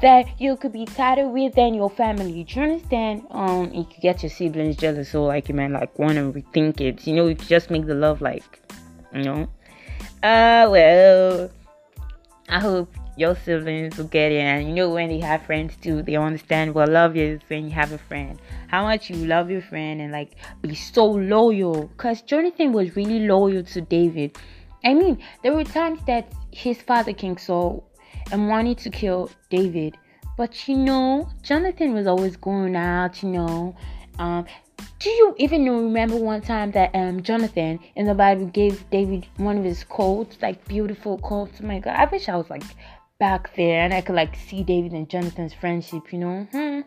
that 0.02 0.40
you 0.40 0.56
could 0.56 0.72
be 0.72 0.86
tighter 0.86 1.28
with 1.28 1.56
than 1.56 1.74
your 1.74 1.90
family. 1.90 2.44
Do 2.44 2.60
you 2.60 2.66
understand? 2.66 3.26
Um, 3.32 3.74
you 3.74 3.86
could 3.86 4.02
get 4.02 4.22
your 4.22 4.30
siblings 4.30 4.78
jealous, 4.78 5.10
so 5.10 5.26
like 5.26 5.50
you 5.50 5.56
might 5.56 5.72
like 5.72 5.98
want 5.98 6.14
to 6.14 6.32
rethink 6.32 6.80
it. 6.82 7.08
You 7.08 7.16
know, 7.16 7.28
you 7.28 7.36
could 7.36 7.48
just 7.48 7.72
make 7.72 7.88
the 7.88 7.96
love 7.96 8.22
like, 8.22 8.62
you 9.16 9.24
know. 9.24 9.50
Uh, 10.22 10.68
well, 10.70 11.50
I 12.50 12.60
hope 12.60 12.94
your 13.18 13.36
siblings 13.36 13.98
will 13.98 14.06
get 14.06 14.32
it. 14.32 14.40
And 14.40 14.68
you 14.68 14.74
know, 14.74 14.90
when 14.90 15.10
they 15.10 15.20
have 15.20 15.44
friends 15.44 15.76
too, 15.82 16.02
they 16.02 16.16
understand 16.16 16.74
what 16.74 16.90
love 16.90 17.16
is 17.16 17.42
when 17.48 17.66
you 17.66 17.72
have 17.72 17.92
a 17.92 17.98
friend. 17.98 18.40
How 18.68 18.84
much 18.84 19.10
you 19.10 19.16
love 19.26 19.50
your 19.50 19.62
friend 19.62 20.02
and 20.02 20.12
like 20.12 20.36
be 20.62 20.76
so 20.76 21.06
loyal. 21.06 21.88
Because 21.88 22.22
Jonathan 22.22 22.74
was 22.74 22.96
really 22.96 23.28
loyal 23.28 23.64
to 23.64 23.82
David. 23.82 24.38
I 24.84 24.94
mean, 24.94 25.22
there 25.42 25.54
were 25.54 25.64
times 25.64 26.00
that 26.08 26.32
his 26.52 26.82
father, 26.82 27.14
King 27.14 27.38
Saul, 27.38 27.84
and 28.32 28.48
wanted 28.48 28.78
to 28.80 28.90
kill 28.90 29.32
David. 29.50 29.98
But 30.38 30.68
you 30.68 30.78
know, 30.78 31.30
Jonathan 31.42 31.94
was 31.94 32.08
always 32.08 32.36
going 32.36 32.76
out, 32.76 33.24
you 33.24 33.30
know. 33.30 33.76
Um, 34.20 34.46
do 35.00 35.10
you 35.10 35.36
even 35.38 35.70
remember 35.70 36.18
one 36.18 36.42
time 36.42 36.72
that 36.72 36.94
um 36.94 37.22
Jonathan 37.24 37.80
in 37.96 38.06
the 38.06 38.14
Bible 38.14 38.48
gave 38.48 38.90
David 38.90 39.26
one 39.38 39.58
of 39.58 39.64
his 39.64 39.84
coats, 39.84 40.38
like 40.42 40.66
beautiful 40.68 41.18
coats? 41.20 41.60
Oh 41.62 41.66
my 41.66 41.80
god, 41.80 41.96
I 41.96 42.06
wish 42.06 42.28
I 42.28 42.36
was 42.36 42.50
like 42.50 42.64
back 43.20 43.56
there 43.56 43.82
and 43.82 43.94
I 43.94 44.02
could 44.02 44.16
like 44.16 44.36
see 44.36 44.64
David 44.64 44.92
and 44.94 45.10
Jonathan's 45.10 45.54
friendship, 45.54 46.12
you 46.12 46.20
know. 46.20 46.48
Hmm. 46.52 46.82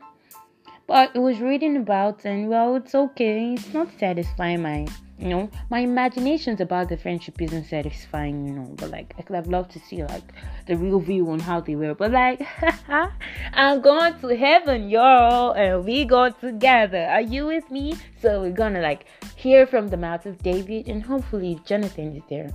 But 0.87 1.15
it 1.15 1.19
was 1.19 1.41
reading 1.41 1.77
about 1.77 2.25
and 2.25 2.49
well, 2.49 2.77
it's 2.77 2.95
okay. 2.95 3.55
It's 3.55 3.73
not 3.75 3.89
satisfying 3.99 4.63
my 4.63 4.87
you 5.19 5.29
know 5.29 5.51
my 5.69 5.81
imaginations 5.81 6.61
about 6.61 6.89
the 6.89 6.97
friendship 6.97 7.41
isn't 7.43 7.65
satisfying 7.65 8.47
you 8.47 8.55
know 8.55 8.73
but 8.77 8.91
like 8.91 9.13
i 9.19 9.23
could 9.23 9.35
have 9.35 9.49
loved 9.49 9.71
to 9.71 9.81
see 9.81 10.05
like 10.05 10.23
the 10.67 10.77
real 10.77 11.01
view 11.01 11.29
on 11.31 11.41
how 11.41 11.61
they 11.61 11.75
were 11.75 11.95
but 11.95 12.13
like 12.13 12.41
i'm 13.53 13.81
going 13.81 14.17
to 14.21 14.37
heaven 14.37 14.89
y'all 14.89 15.53
and 15.53 15.85
we 15.85 16.05
go 16.05 16.31
together 16.31 17.05
are 17.07 17.21
you 17.21 17.47
with 17.47 17.69
me 17.71 17.97
so 18.23 18.43
we're 18.43 18.53
gonna 18.53 18.81
like 18.81 19.07
hear 19.35 19.67
from 19.67 19.89
the 19.89 19.97
mouth 19.97 20.25
of 20.25 20.41
david 20.43 20.89
and 20.89 21.03
hopefully 21.03 21.61
jonathan 21.65 22.17
is 22.17 22.23
there 22.31 22.51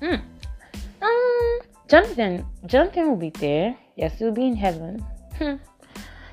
hmm 0.00 0.20
um 1.00 1.58
jonathan 1.88 2.46
jonathan 2.66 3.08
will 3.08 3.16
be 3.16 3.30
there 3.30 3.76
yes 3.96 4.18
he'll 4.18 4.32
be 4.32 4.46
in 4.46 4.56
heaven 4.56 5.04
hmm. 5.38 5.56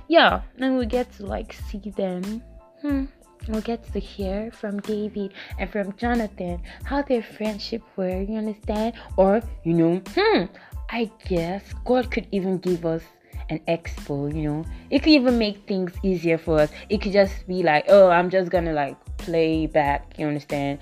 yeah 0.08 0.42
and 0.60 0.78
we 0.78 0.86
get 0.86 1.12
to 1.14 1.26
like 1.26 1.54
see 1.54 1.90
them 1.98 2.42
hmm 2.82 3.06
we'll 3.48 3.62
get 3.62 3.84
to 3.94 4.00
hear 4.00 4.52
from 4.52 4.80
David 4.82 5.34
and 5.60 5.70
from 5.70 5.96
Jonathan 5.98 6.62
how 6.84 7.02
their 7.02 7.22
friendship 7.22 7.82
were, 7.96 8.22
you 8.22 8.38
understand? 8.38 8.94
Or, 9.18 9.42
you 9.64 9.74
know, 9.74 10.02
hmm, 10.16 10.46
I 10.90 11.12
guess 11.28 11.62
God 11.84 12.12
could 12.12 12.28
even 12.32 12.58
give 12.58 12.86
us 12.86 13.04
an 13.50 13.60
expo, 13.68 14.34
you 14.34 14.42
know. 14.42 14.66
It 14.90 15.00
could 15.00 15.14
even 15.14 15.38
make 15.38 15.68
things 15.68 15.94
easier 16.04 16.38
for 16.38 16.60
us. 16.62 16.72
It 16.90 17.02
could 17.02 17.14
just 17.14 17.48
be 17.48 17.64
like, 17.64 17.86
oh, 17.90 18.10
I'm 18.10 18.30
just 18.30 18.52
gonna 18.52 18.74
like 18.74 18.98
play 19.18 19.68
back, 19.68 20.16
you 20.18 20.28
understand? 20.28 20.80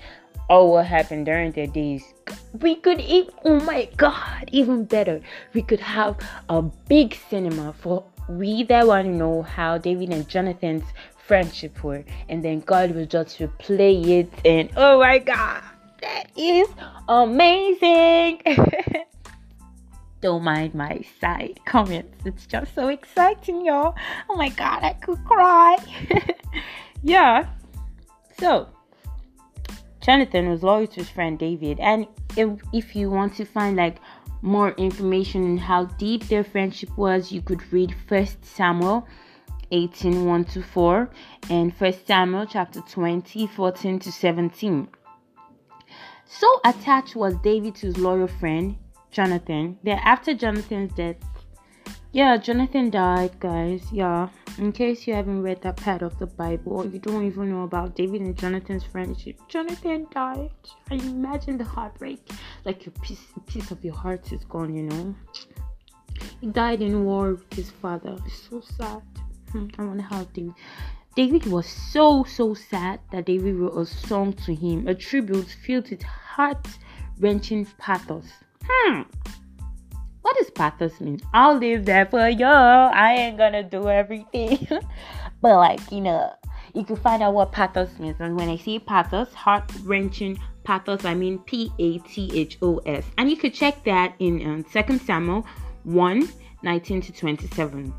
All 0.48 0.72
what 0.72 0.86
happened 0.86 1.26
during 1.26 1.52
their 1.52 1.66
days. 1.66 2.04
We 2.60 2.76
could 2.76 3.00
even, 3.00 3.34
oh 3.44 3.60
my 3.60 3.88
god, 3.96 4.48
even 4.52 4.84
better. 4.84 5.20
We 5.54 5.62
could 5.62 5.80
have 5.80 6.16
a 6.48 6.62
big 6.62 7.18
cinema 7.28 7.72
for 7.72 8.04
we 8.28 8.62
that 8.64 8.86
want 8.86 9.06
to 9.06 9.12
know 9.12 9.42
how 9.42 9.76
David 9.78 10.10
and 10.10 10.28
Jonathan's 10.28 10.84
friendship 11.26 11.82
were 11.82 12.04
and 12.28 12.44
then 12.44 12.60
god 12.60 12.90
will 12.90 13.06
just 13.06 13.38
replay 13.38 14.06
it 14.20 14.30
and 14.44 14.70
oh 14.76 14.98
my 14.98 15.18
god 15.18 15.62
that 16.02 16.30
is 16.36 16.68
amazing. 17.08 18.42
Don't 20.20 20.44
mind 20.44 20.74
my 20.74 21.02
side 21.20 21.60
comments 21.64 22.18
it's 22.26 22.46
just 22.46 22.74
so 22.74 22.88
exciting 22.88 23.64
y'all. 23.64 23.94
Oh 24.28 24.36
my 24.36 24.50
god 24.50 24.82
i 24.82 24.92
could 24.94 25.22
cry. 25.24 25.76
Yeah 27.02 27.46
so 28.38 28.68
jonathan 30.04 30.48
was 30.48 30.62
loyal 30.62 30.86
to 30.86 30.96
his 30.96 31.08
friend 31.10 31.38
david 31.38 31.78
and 31.80 32.06
if, 32.36 32.48
if 32.72 32.96
you 32.96 33.10
want 33.10 33.34
to 33.34 33.44
find 33.44 33.76
like 33.76 33.98
more 34.42 34.72
information 34.72 35.42
on 35.44 35.56
how 35.56 35.84
deep 35.84 36.26
their 36.28 36.44
friendship 36.44 36.90
was 36.96 37.32
you 37.32 37.40
could 37.40 37.72
read 37.72 37.94
first 38.06 38.44
samuel 38.44 39.06
18 39.74 40.24
1 40.24 40.44
to 40.44 40.62
4 40.62 41.10
and 41.50 41.74
First 41.76 42.06
Samuel 42.06 42.46
chapter 42.46 42.80
20 42.80 43.46
14 43.46 43.98
to 43.98 44.12
17. 44.12 44.88
So 46.26 46.60
attached 46.64 47.16
was 47.16 47.34
David 47.38 47.74
to 47.76 47.86
his 47.86 47.98
loyal 47.98 48.28
friend 48.28 48.76
Jonathan 49.10 49.78
that 49.84 50.00
after 50.04 50.34
Jonathan's 50.34 50.92
death, 50.94 51.16
yeah, 52.14 52.36
Jonathan 52.36 52.90
died, 52.90 53.40
guys. 53.40 53.82
Yeah, 53.90 54.28
in 54.58 54.70
case 54.70 55.04
you 55.04 55.14
haven't 55.14 55.42
read 55.42 55.60
that 55.62 55.76
part 55.76 56.00
of 56.00 56.16
the 56.20 56.26
Bible 56.26 56.74
or 56.74 56.86
you 56.86 57.00
don't 57.00 57.26
even 57.26 57.50
know 57.50 57.64
about 57.64 57.96
David 57.96 58.20
and 58.20 58.38
Jonathan's 58.38 58.84
friendship, 58.84 59.36
Jonathan 59.48 60.06
died. 60.12 60.52
I 60.92 60.94
imagine 60.94 61.58
the 61.58 61.64
heartbreak, 61.64 62.30
like 62.64 62.86
your 62.86 62.92
piece, 63.02 63.26
piece 63.46 63.72
of 63.72 63.84
your 63.84 63.94
heart 63.94 64.32
is 64.32 64.44
gone, 64.44 64.72
you 64.76 64.84
know. 64.84 65.14
He 66.40 66.46
died 66.46 66.82
in 66.82 67.04
war 67.04 67.30
with 67.32 67.52
his 67.52 67.70
father. 67.70 68.16
It's 68.24 68.48
so 68.48 68.60
sad. 68.60 69.02
Hmm, 69.50 69.66
I 69.76 69.82
wonder 69.82 70.04
how 70.04 70.22
David. 70.32 70.54
David 71.16 71.46
was 71.46 71.66
so 71.66 72.22
so 72.22 72.54
sad 72.54 73.00
that 73.10 73.26
David 73.26 73.56
wrote 73.56 73.76
a 73.76 73.86
song 73.86 74.34
to 74.44 74.54
him, 74.54 74.86
a 74.86 74.94
tribute 74.94 75.48
filled 75.64 75.90
with 75.90 76.02
heart 76.04 76.64
wrenching 77.18 77.66
pathos. 77.78 78.30
Hmm. 78.64 79.02
What 80.24 80.38
does 80.38 80.48
pathos 80.48 81.02
mean? 81.02 81.20
I'll 81.34 81.58
live 81.58 81.84
there 81.84 82.06
for 82.06 82.26
you. 82.30 82.46
I 82.46 83.12
ain't 83.12 83.36
gonna 83.36 83.62
do 83.62 83.90
everything. 83.90 84.66
but 85.42 85.56
like, 85.56 85.92
you 85.92 86.00
know, 86.00 86.32
you 86.72 86.82
can 86.82 86.96
find 86.96 87.22
out 87.22 87.34
what 87.34 87.52
pathos 87.52 87.90
means. 87.98 88.16
And 88.20 88.34
when 88.34 88.48
I 88.48 88.56
say 88.56 88.78
pathos, 88.78 89.34
heart 89.34 89.70
wrenching 89.82 90.38
pathos, 90.64 91.04
I 91.04 91.12
mean 91.12 91.40
P 91.40 91.70
A 91.78 91.98
T 91.98 92.30
H 92.32 92.56
O 92.62 92.78
S. 92.86 93.04
And 93.18 93.28
you 93.28 93.36
could 93.36 93.52
check 93.52 93.84
that 93.84 94.14
in 94.18 94.40
um, 94.46 94.64
2 94.64 94.96
Samuel 94.96 95.46
1 95.82 96.26
19 96.62 97.02
to 97.02 97.12
27. 97.12 97.92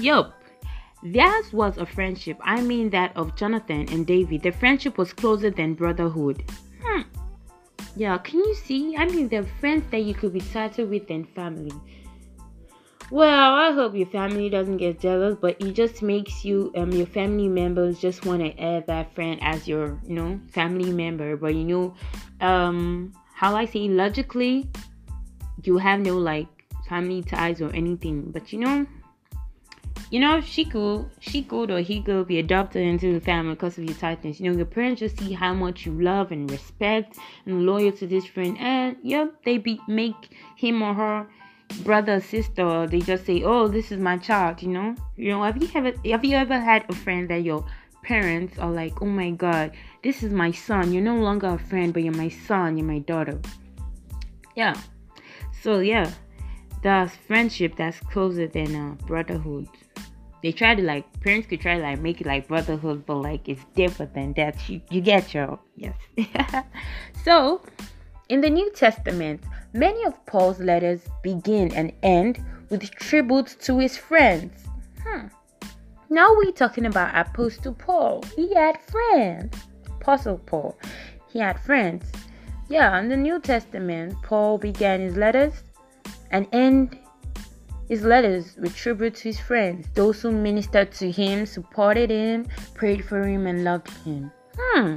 Yup. 0.00 0.34
Theirs 1.04 1.52
was 1.52 1.78
a 1.78 1.86
friendship. 1.86 2.36
I 2.42 2.62
mean 2.62 2.90
that 2.90 3.16
of 3.16 3.36
Jonathan 3.36 3.86
and 3.92 4.04
David. 4.04 4.42
The 4.42 4.50
friendship 4.50 4.98
was 4.98 5.12
closer 5.12 5.50
than 5.50 5.74
brotherhood. 5.74 6.42
Hmm. 6.82 7.02
Yeah, 7.98 8.16
can 8.18 8.38
you 8.38 8.54
see? 8.54 8.96
I 8.96 9.06
mean, 9.06 9.26
they're 9.26 9.42
friends 9.42 9.82
that 9.90 10.04
you 10.04 10.14
could 10.14 10.32
be 10.32 10.40
tighter 10.40 10.86
with 10.86 11.08
than 11.08 11.24
family. 11.24 11.72
Well, 13.10 13.54
I 13.56 13.72
hope 13.72 13.96
your 13.96 14.06
family 14.06 14.48
doesn't 14.48 14.76
get 14.76 15.00
jealous, 15.00 15.36
but 15.40 15.60
it 15.60 15.72
just 15.72 16.00
makes 16.00 16.44
you, 16.44 16.70
um, 16.76 16.92
your 16.92 17.06
family 17.06 17.48
members 17.48 17.98
just 17.98 18.24
want 18.24 18.40
to 18.42 18.56
add 18.62 18.86
that 18.86 19.12
friend 19.16 19.40
as 19.42 19.66
your, 19.66 19.98
you 20.06 20.14
know, 20.14 20.40
family 20.52 20.92
member. 20.92 21.36
But 21.36 21.56
you 21.56 21.64
know, 21.64 21.94
um, 22.40 23.12
how 23.34 23.56
I 23.56 23.64
say 23.64 23.88
logically, 23.88 24.70
you 25.64 25.76
have 25.78 25.98
no 25.98 26.18
like 26.18 26.46
family 26.88 27.22
ties 27.22 27.60
or 27.60 27.74
anything. 27.74 28.30
But 28.30 28.52
you 28.52 28.60
know, 28.60 28.86
you 30.10 30.20
know, 30.20 30.40
she 30.40 30.64
could, 30.64 31.10
she 31.20 31.42
could, 31.42 31.70
or 31.70 31.80
he 31.80 32.00
could 32.00 32.26
be 32.26 32.38
adopted 32.38 32.82
into 32.82 33.12
the 33.12 33.20
family 33.20 33.54
because 33.54 33.76
of 33.76 33.84
your 33.84 33.94
tightness. 33.94 34.40
You 34.40 34.50
know, 34.50 34.56
your 34.56 34.66
parents 34.66 35.00
just 35.00 35.18
see 35.18 35.32
how 35.32 35.52
much 35.52 35.84
you 35.84 35.92
love 35.92 36.32
and 36.32 36.50
respect 36.50 37.18
and 37.44 37.66
loyal 37.66 37.92
to 37.92 38.06
this 38.06 38.24
friend, 38.24 38.56
and 38.58 38.96
yep, 39.02 39.44
they 39.44 39.58
be 39.58 39.80
make 39.86 40.30
him 40.56 40.82
or 40.82 40.94
her 40.94 41.26
brother, 41.84 42.14
or 42.14 42.20
sister. 42.20 42.86
They 42.86 43.00
just 43.00 43.26
say, 43.26 43.42
"Oh, 43.42 43.68
this 43.68 43.92
is 43.92 44.00
my 44.00 44.16
child." 44.16 44.62
You 44.62 44.68
know, 44.68 44.94
you 45.16 45.30
know. 45.30 45.42
Have 45.42 45.62
you 45.62 45.68
ever, 45.74 45.92
have 46.06 46.24
you 46.24 46.36
ever 46.36 46.58
had 46.58 46.86
a 46.88 46.94
friend 46.94 47.28
that 47.28 47.42
your 47.42 47.64
parents 48.02 48.58
are 48.58 48.70
like, 48.70 49.02
"Oh 49.02 49.06
my 49.06 49.30
God, 49.30 49.72
this 50.02 50.22
is 50.22 50.32
my 50.32 50.52
son. 50.52 50.92
You're 50.92 51.02
no 51.02 51.16
longer 51.16 51.48
a 51.48 51.58
friend, 51.58 51.92
but 51.92 52.02
you're 52.02 52.14
my 52.14 52.30
son. 52.30 52.78
You're 52.78 52.86
my 52.86 53.00
daughter." 53.00 53.38
Yeah. 54.56 54.74
So 55.60 55.80
yeah, 55.80 56.10
that's 56.82 57.14
friendship 57.14 57.76
that's 57.76 58.00
closer 58.00 58.46
than 58.46 58.74
uh, 58.74 58.94
brotherhood 59.06 59.68
they 60.42 60.52
try 60.52 60.74
to 60.74 60.82
like 60.82 61.04
parents 61.20 61.48
could 61.48 61.60
try 61.60 61.76
to 61.76 61.82
like 61.82 62.00
make 62.00 62.20
it 62.20 62.26
like 62.26 62.48
brotherhood 62.48 63.04
but 63.06 63.16
like 63.16 63.48
it's 63.48 63.64
different 63.74 64.14
than 64.14 64.32
that. 64.34 64.68
You, 64.68 64.80
you 64.90 65.00
get 65.00 65.34
your 65.34 65.58
yes. 65.76 65.94
So 67.24 67.62
in 68.28 68.40
the 68.40 68.50
new 68.50 68.70
testament 68.72 69.42
many 69.72 70.04
of 70.04 70.14
paul's 70.26 70.60
letters 70.60 71.00
begin 71.22 71.72
and 71.74 71.92
end 72.02 72.44
with 72.70 72.88
tributes 72.90 73.54
to 73.66 73.78
his 73.78 73.96
friends. 73.96 74.64
Hmm. 75.04 75.26
now 76.10 76.34
we're 76.36 76.52
talking 76.52 76.86
about 76.86 77.16
apostle 77.16 77.74
paul. 77.74 78.22
He 78.36 78.54
had 78.54 78.80
friends. 78.80 79.56
Apostle 80.00 80.38
paul. 80.38 80.78
He 81.32 81.40
had 81.40 81.58
friends. 81.60 82.04
Yeah 82.68 82.98
in 83.00 83.08
the 83.08 83.16
new 83.16 83.40
testament 83.40 84.14
paul 84.22 84.58
began 84.58 85.00
his 85.00 85.16
letters 85.16 85.64
and 86.30 86.46
end 86.52 86.98
his 87.88 88.04
letters 88.04 88.56
were 88.58 88.68
tribute 88.68 89.14
to 89.16 89.28
his 89.28 89.40
friends, 89.40 89.88
those 89.94 90.20
who 90.20 90.30
ministered 90.30 90.92
to 90.92 91.10
him, 91.10 91.46
supported 91.46 92.10
him, 92.10 92.46
prayed 92.74 93.04
for 93.04 93.26
him, 93.26 93.46
and 93.46 93.64
loved 93.64 93.90
him. 94.04 94.30
Hmm. 94.56 94.96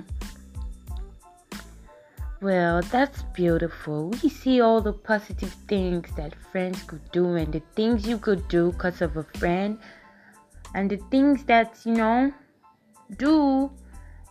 Well, 2.41 2.81
that's 2.81 3.21
beautiful. 3.33 4.09
We 4.23 4.29
see 4.29 4.61
all 4.61 4.81
the 4.81 4.93
positive 4.93 5.53
things 5.67 6.09
that 6.15 6.33
friends 6.51 6.81
could 6.83 7.11
do 7.11 7.35
and 7.35 7.53
the 7.53 7.61
things 7.75 8.07
you 8.07 8.17
could 8.17 8.47
do 8.47 8.71
because 8.71 9.01
of 9.01 9.15
a 9.15 9.23
friend 9.23 9.77
and 10.73 10.89
the 10.89 10.97
things 11.11 11.43
that, 11.45 11.77
you 11.85 11.93
know, 11.93 12.33
do 13.17 13.71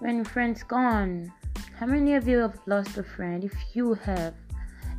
when 0.01 0.17
your 0.17 0.25
friend's 0.25 0.65
gone. 0.65 1.33
How 1.79 1.87
many 1.87 2.15
of 2.15 2.27
you 2.27 2.39
have 2.39 2.59
lost 2.67 2.99
a 2.99 3.05
friend? 3.05 3.45
If 3.45 3.55
you 3.75 3.95
have, 3.95 4.35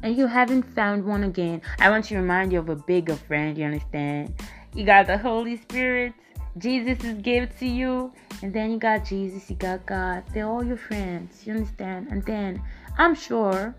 and 0.03 0.17
you 0.17 0.27
haven't 0.27 0.63
found 0.63 1.05
one 1.05 1.23
again, 1.23 1.61
I 1.79 1.89
want 1.89 2.05
to 2.05 2.15
remind 2.15 2.51
you 2.51 2.59
of 2.59 2.69
a 2.69 2.75
bigger 2.75 3.15
friend, 3.15 3.57
you 3.57 3.65
understand? 3.65 4.33
You 4.73 4.85
got 4.85 5.07
the 5.07 5.17
Holy 5.17 5.57
Spirit, 5.57 6.13
Jesus 6.57 7.03
is 7.03 7.21
given 7.21 7.49
to 7.59 7.65
you, 7.65 8.11
and 8.41 8.53
then 8.53 8.71
you 8.71 8.77
got 8.77 9.05
Jesus, 9.05 9.49
you 9.49 9.55
got 9.55 9.85
God. 9.85 10.23
They're 10.33 10.47
all 10.47 10.63
your 10.63 10.77
friends, 10.77 11.45
you 11.45 11.53
understand? 11.53 12.07
And 12.09 12.23
then 12.25 12.61
I'm 12.97 13.15
sure 13.15 13.75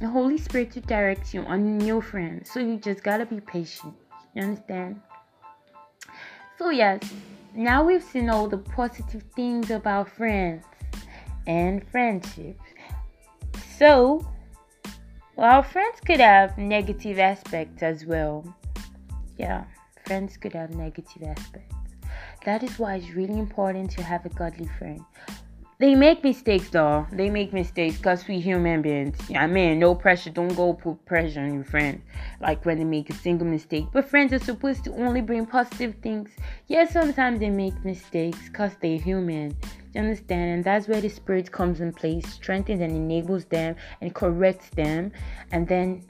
the 0.00 0.08
Holy 0.08 0.38
Spirit 0.38 0.74
will 0.74 0.82
direct 0.82 1.34
you 1.34 1.42
on 1.42 1.78
new 1.78 2.00
friends. 2.00 2.50
So 2.50 2.60
you 2.60 2.76
just 2.76 3.02
gotta 3.02 3.26
be 3.26 3.40
patient. 3.40 3.94
You 4.34 4.42
understand? 4.42 5.00
So 6.58 6.70
yes, 6.70 7.02
now 7.54 7.84
we've 7.84 8.02
seen 8.02 8.30
all 8.30 8.48
the 8.48 8.58
positive 8.58 9.22
things 9.36 9.70
about 9.70 10.08
friends 10.08 10.64
and 11.46 11.86
friendships. 11.88 12.62
So 13.76 14.26
while 15.38 15.62
friends 15.62 16.00
could 16.04 16.18
have 16.18 16.58
negative 16.58 17.20
aspects 17.20 17.80
as 17.80 18.04
well. 18.04 18.42
Yeah, 19.36 19.66
friends 20.04 20.36
could 20.36 20.52
have 20.52 20.74
negative 20.74 21.22
aspects. 21.22 21.76
That 22.44 22.64
is 22.64 22.76
why 22.76 22.96
it's 22.96 23.10
really 23.10 23.38
important 23.38 23.88
to 23.92 24.02
have 24.02 24.26
a 24.26 24.30
godly 24.30 24.68
friend. 24.80 25.00
They 25.80 25.94
make 25.94 26.24
mistakes 26.24 26.70
though. 26.70 27.06
They 27.12 27.30
make 27.30 27.52
mistakes 27.52 27.98
because 27.98 28.26
we 28.26 28.40
human 28.40 28.82
beings. 28.82 29.16
I 29.36 29.46
mean, 29.46 29.78
no 29.78 29.94
pressure. 29.94 30.30
Don't 30.30 30.52
go 30.56 30.72
put 30.72 31.04
pressure 31.06 31.40
on 31.40 31.54
your 31.54 31.62
friends. 31.62 32.02
Like 32.40 32.66
when 32.66 32.78
they 32.78 32.84
make 32.84 33.10
a 33.10 33.14
single 33.14 33.46
mistake. 33.46 33.86
But 33.92 34.10
friends 34.10 34.32
are 34.32 34.40
supposed 34.40 34.82
to 34.84 34.92
only 34.94 35.20
bring 35.20 35.46
positive 35.46 35.94
things. 36.02 36.30
Yes, 36.66 36.92
sometimes 36.92 37.38
they 37.38 37.50
make 37.50 37.84
mistakes 37.84 38.48
because 38.48 38.72
they're 38.80 38.98
human. 38.98 39.56
You 39.94 40.00
understand? 40.00 40.50
And 40.50 40.64
that's 40.64 40.88
where 40.88 41.00
the 41.00 41.08
Spirit 41.08 41.52
comes 41.52 41.80
in 41.80 41.92
place, 41.92 42.26
strengthens 42.26 42.80
and 42.80 42.90
enables 42.90 43.44
them 43.44 43.76
and 44.00 44.12
corrects 44.12 44.70
them. 44.70 45.12
And 45.52 45.68
then, 45.68 46.02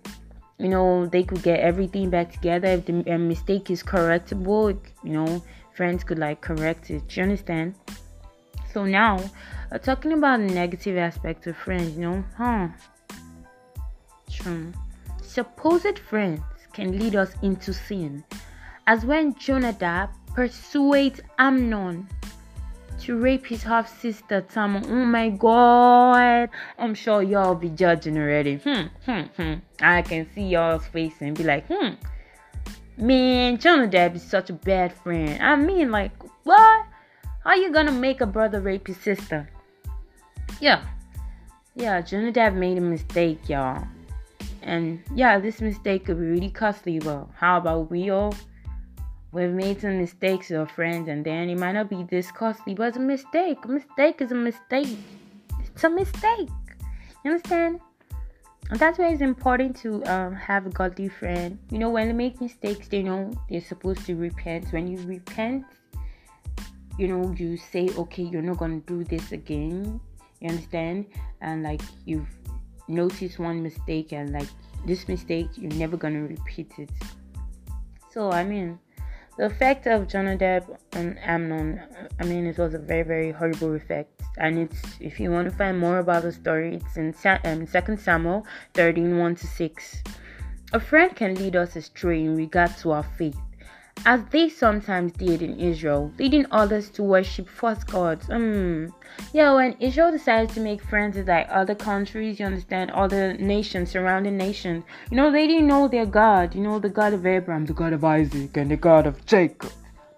you 0.59 0.69
know, 0.69 1.05
they 1.05 1.25
could 1.25 1.43
get 1.43 1.61
everything 1.61 2.09
back 2.09 2.33
together. 2.33 2.69
If 2.69 2.87
the 2.87 3.19
mistake 3.19 3.71
is 3.71 3.83
correctable, 3.83 4.81
you 5.05 5.13
know, 5.13 5.45
friends 5.75 6.05
could 6.05 6.19
like 6.19 6.41
correct 6.41 6.89
it. 6.91 7.15
You 7.15 7.25
understand? 7.25 7.75
So 8.73 8.85
now, 8.85 9.19
uh, 9.71 9.79
talking 9.79 10.13
about 10.13 10.41
negative 10.41 10.97
aspects 10.97 11.47
of 11.47 11.57
friends, 11.57 11.97
you 11.97 12.01
know, 12.01 12.25
huh? 12.37 12.69
True. 14.31 14.73
Supposed 15.23 15.99
friends 15.99 16.41
can 16.73 16.99
lead 16.99 17.17
us 17.17 17.35
into 17.43 17.73
sin. 17.73 18.25
As 18.87 19.05
when 19.05 19.35
Jonadab 19.35 20.11
persuades 20.35 21.21
Amnon 21.39 22.09
to 23.01 23.19
rape 23.19 23.47
his 23.47 23.63
half 23.63 24.01
sister 24.01 24.41
Tamar. 24.41 24.83
Oh 24.87 25.05
my 25.05 25.29
god. 25.31 26.49
I'm 26.79 26.95
sure 26.95 27.23
y'all 27.23 27.55
be 27.55 27.69
judging 27.69 28.19
already. 28.19 28.57
Hmm, 28.57 28.87
hmm, 29.05 29.21
hmm. 29.37 29.55
I 29.81 30.03
can 30.03 30.27
see 30.35 30.43
y'all's 30.43 30.87
face 30.87 31.15
and 31.21 31.37
be 31.37 31.45
like, 31.45 31.67
hmm. 31.69 31.95
Man, 32.97 33.59
Jonadab 33.59 34.17
is 34.17 34.23
such 34.23 34.51
a 34.51 34.53
bad 34.53 34.93
friend. 34.93 35.41
I 35.41 35.55
mean, 35.55 35.91
like, 35.91 36.13
what? 36.43 36.87
How 37.45 37.55
you 37.55 37.73
gonna 37.73 37.93
make 37.93 38.21
a 38.21 38.27
brother 38.27 38.61
rape 38.61 38.89
his 38.89 38.97
sister? 38.97 39.49
Yeah. 40.61 40.85
Yeah, 41.75 42.01
Jonadab 42.01 42.55
made 42.55 42.79
a 42.79 42.81
mistake, 42.81 43.49
y'all. 43.49 43.87
And 44.63 45.01
yeah, 45.15 45.39
this 45.39 45.61
mistake 45.61 46.07
could 46.07 46.19
be 46.19 46.27
really 46.27 46.51
costly, 46.51 46.99
but 46.99 47.29
how 47.37 47.59
about 47.59 47.91
we 47.91 48.11
all? 48.11 48.35
We've 49.31 49.51
made 49.51 49.81
some 49.81 49.99
mistakes 49.99 50.51
our 50.51 50.67
friends, 50.67 51.09
and 51.09 51.25
then 51.25 51.51
it 51.51 51.59
might 51.59 51.73
not 51.73 51.91
be 51.91 52.03
this 52.03 52.31
costly, 52.31 52.75
but 52.75 52.89
it's 52.89 52.97
a 52.97 53.01
mistake. 53.01 53.59
A 53.65 53.69
mistake 53.69 54.21
is 54.21 54.33
a 54.33 54.35
mistake. 54.35 54.99
It's 55.61 55.85
a 55.85 55.91
mistake. 55.91 56.49
You 57.25 57.33
understand? 57.33 57.81
And 58.71 58.79
that's 58.79 58.99
why 58.99 59.09
it's 59.09 59.23
important 59.23 59.77
to 59.77 60.03
um, 60.05 60.35
have 60.35 60.67
a 60.67 60.71
godly 60.71 61.09
friend. 61.09 61.59
You 61.71 61.79
know, 61.79 61.91
when 61.91 62.09
they 62.09 62.13
make 62.13 62.41
mistakes, 62.41 62.89
they 62.89 63.03
know 63.03 63.31
they're 63.49 63.61
supposed 63.61 64.05
to 64.07 64.15
repent. 64.15 64.73
When 64.73 64.89
you 64.89 64.99
repent, 65.07 65.65
you 66.99 67.09
know, 67.09 67.33
you 67.37 67.57
say, 67.57 67.89
okay, 67.97 68.25
you're 68.25 68.43
not 68.43 68.59
gonna 68.59 68.81
do 68.81 69.05
this 69.05 69.33
again. 69.33 70.01
You 70.41 70.51
understand? 70.51 71.07
And 71.41 71.63
like 71.63 71.83
you've 72.05 72.29
noticed 72.89 73.39
one 73.39 73.63
mistake, 73.63 74.13
and 74.13 74.33
like 74.33 74.49
this 74.87 75.09
mistake, 75.09 75.49
you're 75.57 75.73
never 75.73 75.97
gonna 75.97 76.23
repeat 76.23 76.73
it. 76.79 76.91
So 78.13 78.31
I 78.31 78.45
mean, 78.45 78.79
the 79.39 79.47
effect 79.47 79.87
of 79.87 80.09
Jonadab 80.09 80.65
on 80.95 81.17
Amnon, 81.19 81.81
I 82.19 82.25
mean, 82.25 82.47
it 82.47 82.59
was 82.59 82.75
a 82.75 82.79
very, 82.79 83.05
very 83.05 83.31
horrible 83.31 83.75
effect. 83.75 84.11
And 84.37 84.59
it's, 84.59 84.83
if 85.01 85.21
you 85.21 85.31
want 85.31 85.49
to 85.49 85.57
find 85.57 85.79
more 85.79 85.99
about 85.99 86.25
the 86.25 86.33
story, 86.33 86.77
it's 86.77 86.97
in 86.97 87.15
um, 87.45 87.67
2 87.67 87.97
Samuel 87.97 88.45
13 88.75 89.17
1 89.17 89.35
to 89.37 89.47
6. 89.47 90.03
A 90.73 90.81
friend 90.81 91.15
can 91.15 91.35
lead 91.37 91.55
us 91.55 91.77
astray 91.77 92.25
in 92.25 92.37
regard 92.37 92.77
to 92.79 92.91
our 92.91 93.05
faith 93.05 93.39
as 94.07 94.23
they 94.31 94.49
sometimes 94.49 95.13
did 95.13 95.43
in 95.43 95.59
Israel, 95.59 96.13
leading 96.19 96.47
others 96.51 96.89
to 96.91 97.03
worship 97.03 97.49
false 97.49 97.85
gods. 97.85 98.27
Mm. 98.27 98.93
Yeah, 99.33 99.55
when 99.55 99.75
Israel 99.81 100.11
decided 100.11 100.51
to 100.51 100.61
make 100.61 100.83
friends 100.83 101.17
with 101.17 101.29
like 101.29 101.47
other 101.51 101.75
countries, 101.75 102.39
you 102.39 102.47
understand, 102.47 102.91
other 102.93 103.35
nations, 103.35 103.91
surrounding 103.91 104.37
nations, 104.37 104.85
you 105.11 105.17
know, 105.17 105.31
they 105.31 105.47
didn't 105.47 105.67
know 105.67 105.89
their 105.89 106.07
God, 106.07 106.55
you 106.55 106.61
know, 106.61 106.79
the 106.79 106.89
God 106.89 107.13
of 107.13 107.27
Abraham, 107.27 107.67
the 107.67 107.73
God 107.73 107.93
of 107.93 108.05
Isaac, 108.05 108.57
and 108.57 108.71
the 108.71 108.77
God 108.77 109.07
of 109.07 109.25
Jacob. 109.27 109.73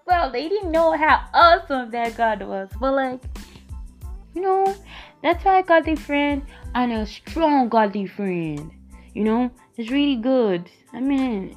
Well, 0.07 0.31
they 0.31 0.49
didn't 0.49 0.73
know 0.73 0.93
how 0.97 1.27
awesome 1.33 1.91
that 1.93 2.17
God 2.17 2.43
was, 2.43 2.69
but 2.81 2.95
like, 2.95 3.21
you 4.35 4.43
know, 4.43 4.75
that's 5.23 5.45
why 5.45 5.59
I 5.59 5.63
got 5.63 5.89
a 5.89 5.97
friend 5.97 6.43
and 6.75 6.93
a 6.93 7.07
strong 7.07 7.69
godly 7.69 8.07
friend. 8.07 8.71
You 9.15 9.25
know, 9.25 9.51
it's 9.77 9.91
really 9.91 10.17
good. 10.17 10.71
I 10.93 11.01
mean, 11.01 11.57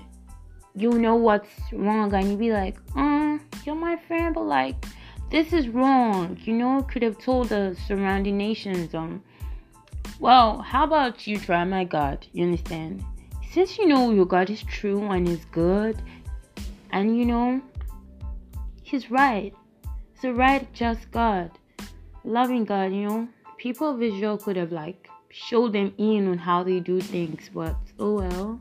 you 0.76 0.92
know 0.92 1.16
what's 1.16 1.50
wrong 1.72 2.14
and 2.14 2.32
you 2.32 2.38
be 2.38 2.52
like, 2.52 2.78
um, 2.96 3.42
you're 3.66 3.76
my 3.76 3.98
friend, 4.08 4.34
but 4.34 4.46
like 4.46 4.86
this 5.30 5.54
is 5.54 5.68
wrong. 5.68 6.38
You 6.44 6.54
know, 6.54 6.84
could 6.84 7.02
have 7.02 7.18
told 7.18 7.50
the 7.50 7.76
surrounding 7.88 8.38
nations, 8.38 8.94
um, 8.94 9.24
well, 10.20 10.62
how 10.62 10.84
about 10.84 11.28
you 11.28 11.40
try 11.40 11.64
my 11.64 11.84
God? 11.84 12.26
You 12.34 12.46
understand? 12.46 13.04
Since 13.52 13.78
you 13.78 13.88
know 13.88 14.12
your 14.12 14.26
God 14.26 14.50
is 14.50 14.64
true 14.64 15.04
and 15.12 15.28
is 15.28 15.46
good, 15.46 16.02
and 16.92 17.18
you 17.18 17.26
know, 17.26 17.62
He's 18.84 19.10
right. 19.10 19.54
It's 20.14 20.24
a 20.24 20.34
right, 20.34 20.72
just 20.74 21.10
God, 21.12 21.52
loving 22.24 22.66
God. 22.66 22.94
You 22.94 23.08
know, 23.08 23.28
people 23.58 23.90
of 23.90 24.02
Israel 24.02 24.38
could 24.38 24.56
have 24.56 24.72
like 24.72 25.10
showed 25.30 25.74
them 25.74 25.94
in 25.98 26.28
on 26.28 26.38
how 26.38 26.64
they 26.64 26.80
do 26.80 27.02
things, 27.02 27.50
but 27.54 27.76
oh 28.00 28.16
well. 28.16 28.60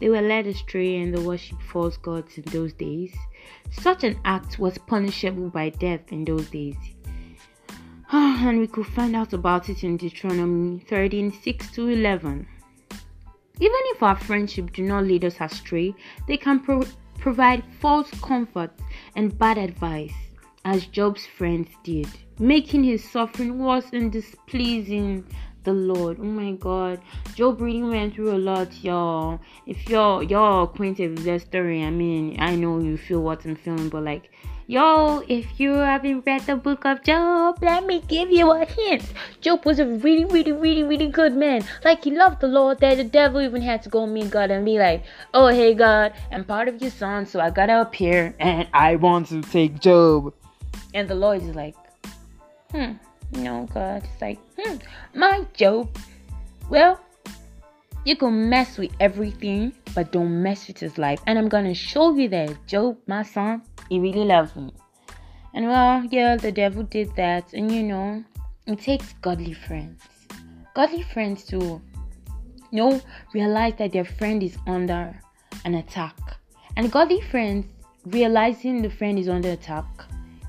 They 0.00 0.08
were 0.08 0.20
led 0.20 0.46
astray 0.46 0.96
and 0.96 1.14
they 1.14 1.20
worshipped 1.20 1.62
false 1.62 1.96
gods 1.96 2.38
in 2.38 2.44
those 2.44 2.72
days. 2.72 3.14
Such 3.70 4.04
an 4.04 4.18
act 4.24 4.58
was 4.58 4.78
punishable 4.78 5.50
by 5.50 5.70
death 5.70 6.12
in 6.12 6.24
those 6.24 6.48
days. 6.50 6.76
and 8.12 8.60
we 8.60 8.66
could 8.66 8.86
find 8.86 9.14
out 9.16 9.32
about 9.32 9.68
it 9.68 9.84
in 9.84 9.96
Deuteronomy 9.96 10.80
13 10.88 11.32
6 11.32 11.70
to 11.72 11.88
11. 11.88 12.46
Even 13.60 13.80
if 13.86 14.02
our 14.02 14.16
friendship 14.16 14.72
do 14.72 14.82
not 14.82 15.04
lead 15.04 15.24
us 15.24 15.36
astray, 15.40 15.94
they 16.28 16.36
can 16.36 16.60
pro- 16.60 16.84
provide 17.18 17.64
false 17.80 18.10
comfort 18.20 18.70
and 19.16 19.36
bad 19.36 19.58
advice, 19.58 20.14
as 20.64 20.86
Job's 20.86 21.26
friends 21.26 21.68
did, 21.82 22.08
making 22.38 22.84
his 22.84 23.02
suffering 23.02 23.58
worse 23.58 23.90
and 23.92 24.12
displeasing 24.12 25.24
the 25.68 25.74
Lord. 25.74 26.18
Oh 26.18 26.24
my 26.24 26.52
God, 26.52 27.00
Job 27.34 27.60
really 27.60 27.82
went 27.82 28.14
through 28.14 28.32
a 28.34 28.40
lot, 28.50 28.72
y'all. 28.82 29.38
If 29.66 29.88
y'all 29.88 30.22
y'all 30.22 30.64
acquainted 30.64 31.10
with 31.10 31.24
that 31.24 31.42
story, 31.42 31.82
I 31.84 31.90
mean, 31.90 32.36
I 32.40 32.54
know 32.54 32.78
you 32.78 32.96
feel 32.96 33.20
what 33.22 33.44
I'm 33.44 33.54
feeling, 33.54 33.90
but 33.90 34.02
like, 34.02 34.30
yo, 34.66 35.22
if 35.28 35.60
you 35.60 35.74
haven't 35.74 36.24
read 36.26 36.42
the 36.42 36.56
book 36.56 36.86
of 36.86 37.02
Job, 37.02 37.58
let 37.60 37.84
me 37.84 38.02
give 38.08 38.30
you 38.30 38.50
a 38.50 38.64
hint. 38.64 39.04
Job 39.42 39.66
was 39.66 39.78
a 39.78 39.86
really, 39.86 40.24
really, 40.24 40.52
really, 40.52 40.84
really 40.84 41.08
good 41.08 41.34
man. 41.34 41.64
Like 41.84 42.04
he 42.04 42.12
loved 42.12 42.40
the 42.40 42.48
Lord. 42.48 42.78
That 42.80 42.96
the 42.96 43.04
devil 43.04 43.42
even 43.42 43.60
had 43.60 43.82
to 43.82 43.90
go 43.90 44.06
meet 44.06 44.30
God 44.30 44.50
and 44.50 44.64
be 44.64 44.78
like, 44.78 45.04
"Oh, 45.34 45.48
hey 45.48 45.74
God, 45.74 46.14
I'm 46.32 46.44
part 46.44 46.68
of 46.68 46.80
your 46.80 46.90
son, 46.90 47.26
so 47.26 47.40
I 47.40 47.50
gotta 47.50 47.82
appear 47.82 48.34
and 48.40 48.66
I 48.72 48.96
want 48.96 49.28
to 49.28 49.42
take 49.42 49.80
Job." 49.80 50.32
And 50.94 51.06
the 51.06 51.14
Lord 51.26 51.42
is 51.42 51.54
like, 51.54 51.76
"Hmm." 52.72 52.92
You 53.32 53.42
know, 53.42 53.68
God, 53.72 54.02
it's 54.04 54.20
like, 54.20 54.38
hmm, 54.58 54.76
my 55.14 55.46
Job. 55.54 55.96
Well, 56.70 57.00
You 58.04 58.16
can 58.16 58.48
mess 58.48 58.78
with 58.78 58.92
everything, 59.00 59.74
but 59.94 60.12
don't 60.12 60.42
mess 60.42 60.66
with 60.66 60.78
his 60.78 60.96
life. 60.96 61.20
And 61.26 61.38
I'm 61.38 61.48
gonna 61.48 61.74
show 61.74 62.16
you 62.16 62.28
that 62.30 62.56
Job, 62.66 62.96
my 63.06 63.22
son, 63.22 63.60
he 63.90 64.00
really 64.00 64.24
loves 64.24 64.56
me. 64.56 64.72
And 65.52 65.66
well, 65.66 66.02
yeah, 66.10 66.36
the 66.36 66.50
devil 66.50 66.84
did 66.84 67.14
that, 67.16 67.52
and 67.52 67.70
you 67.70 67.82
know, 67.82 68.24
it 68.66 68.80
takes 68.80 69.12
godly 69.20 69.52
friends. 69.52 70.00
Godly 70.74 71.02
friends 71.02 71.44
to 71.46 71.82
you 72.70 72.78
know 72.78 73.00
realize 73.34 73.74
that 73.76 73.92
their 73.92 74.06
friend 74.06 74.42
is 74.42 74.56
under 74.66 75.20
an 75.66 75.74
attack. 75.74 76.16
And 76.76 76.90
godly 76.90 77.20
friends 77.20 77.66
realizing 78.06 78.80
the 78.80 78.90
friend 78.90 79.18
is 79.18 79.28
under 79.28 79.50
attack 79.50 79.84